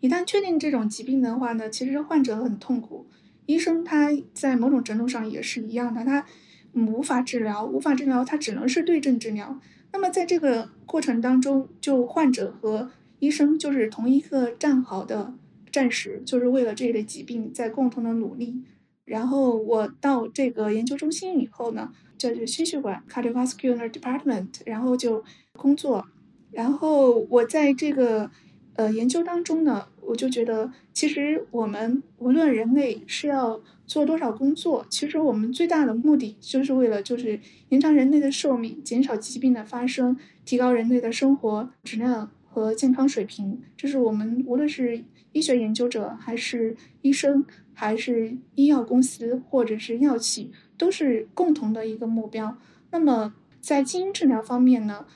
[0.00, 3.06] 一旦确定这种疾病的话呢，其实患者很痛苦，
[3.46, 6.26] 医生他在某种程度上也是一样的，他
[6.72, 9.60] 无法治疗，无法治疗，他只能是对症治疗。
[9.94, 12.90] 那么在这个过程当中，就患者和
[13.20, 15.32] 医生就是同一个战壕的
[15.70, 18.60] 战士，就是为了这一类疾病在共同的努力。
[19.04, 25.22] 然后我到这个研究中心以后呢，就是心血管 （cardiovascular department），然后就
[25.52, 26.04] 工作。
[26.50, 28.28] 然后我在这个
[28.74, 43.60] 呃研究当中呢，我就觉得，其实我们无论人类是要做多少工作，其实我们最大的目的就是为了就是延长人类的寿命，减少疾病的发生，提高人类的生活质量和健康水平。
[43.76, 52.56] 这是我们无论是医学研究者，还是医生，还是医药公司或者是药企，都是共同的一个目标。
[52.90, 55.06] 那么在基因治疗方面呢？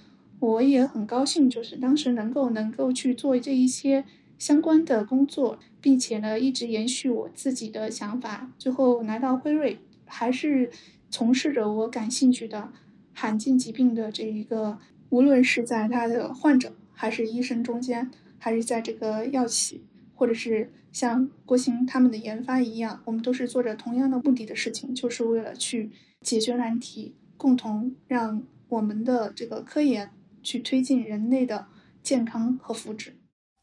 [0.41, 4.05] 我也很高兴，就是当时能够能够去做这一些
[4.39, 10.71] 相关的工作，并且呢一直延续我自己的想法，最后来到辉瑞，还是
[11.11, 12.73] 从事着我感兴趣的
[13.13, 14.79] 罕见疾病的这一个，
[15.11, 25.91] 无论是在他的患者还是医生中间，还是在这个药企，或者是像郭鑫他们的研发一样，我们都是做着同样的目的的事情，就是为了去
[26.23, 30.11] 解决难题，共同让我们的这个科研。
[30.41, 31.67] 去推进人类的
[32.01, 33.11] 健康和福祉，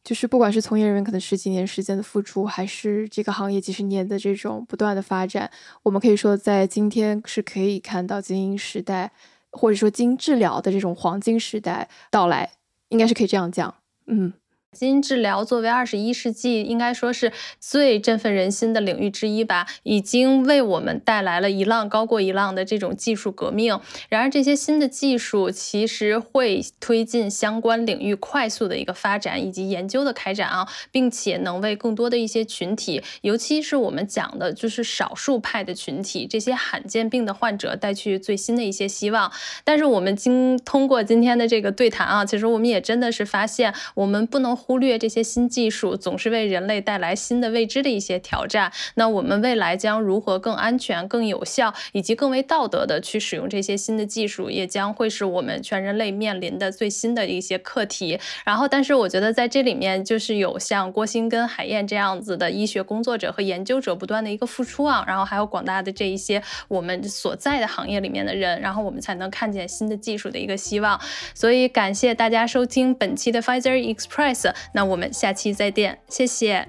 [0.06, 5.50] 就是不管是从业人员可能十几年时间的付出，还是这个行业几十年的这种不断的发展，
[5.82, 9.12] 我们可以说在今天是可以看到精英时代，
[9.52, 12.52] 或者说精治疗的这种黄金时代到来，
[12.90, 13.74] 应该是可以这样讲，
[14.06, 14.32] 嗯。
[14.76, 23.80] 基因治疗作为二十一世纪应该说是最振奋人心的领域之一吧，已经为我们带来了一浪高过一浪的这种技术革命。
[24.10, 39.32] 然而，这些新的技术其实会推进相关领域快速的一个发展以及研究的开展啊，并且能为更多的一些群体，尤其是我们讲的就是少数派的群体，这些罕见病的患者带去最新的一些希望。
[39.64, 44.65] 但是，我们经通过今天的这个对谈啊，其实我们也真的是发现，我们不能。
[44.66, 48.72] 忽略这些新技术总是为人类带来新的未知的一些挑战。
[48.96, 58.20] 那我们未来将如何更安全、更有效以及更为道德的去使用这些新的技术，也将会是我们全人类面临的最新的一些课题。
[58.44, 71.00] 然后，但是我觉得在这里面就是有像郭鑫跟海燕这样子的医学工作者和研究者不断的一个付出啊，然后还有广大的这一些我们所在的行业里面的人，然后我们才能看见新的技术的一个希望。
[71.36, 74.55] 所以感谢大家收听本期的 Pfizer Express。
[74.74, 76.68] 那我们下期再见，谢谢，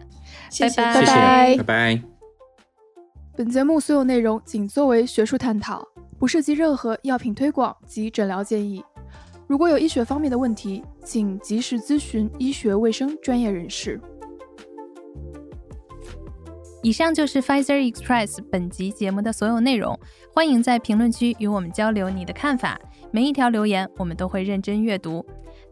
[0.61, 2.03] 拜拜，拜拜，拜拜。
[3.37, 5.87] 本节目所有内容仅作为学术探讨，
[6.19, 8.83] 不涉及任何药品推广及诊疗建议。
[9.47, 14.01] 如果有医学方面的问题，请及时咨询医学卫生专业人士。
[16.83, 19.99] 以上就是 Pfizer Express 本集节目的所有内容，
[20.33, 22.81] 欢迎在评论区与我们交流你的看法，
[23.11, 25.25] 每一条留言我们都会认真阅读。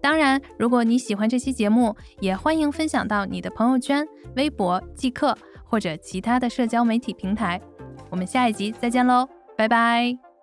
[0.05, 5.35] 当然，如果你喜欢这期节目，也欢迎分享到你的朋友圈、微博、即刻
[5.65, 7.59] 或者其他的社交媒体平台。
[8.11, 9.27] 我们下一集再见喽，
[9.57, 10.34] 拜拜。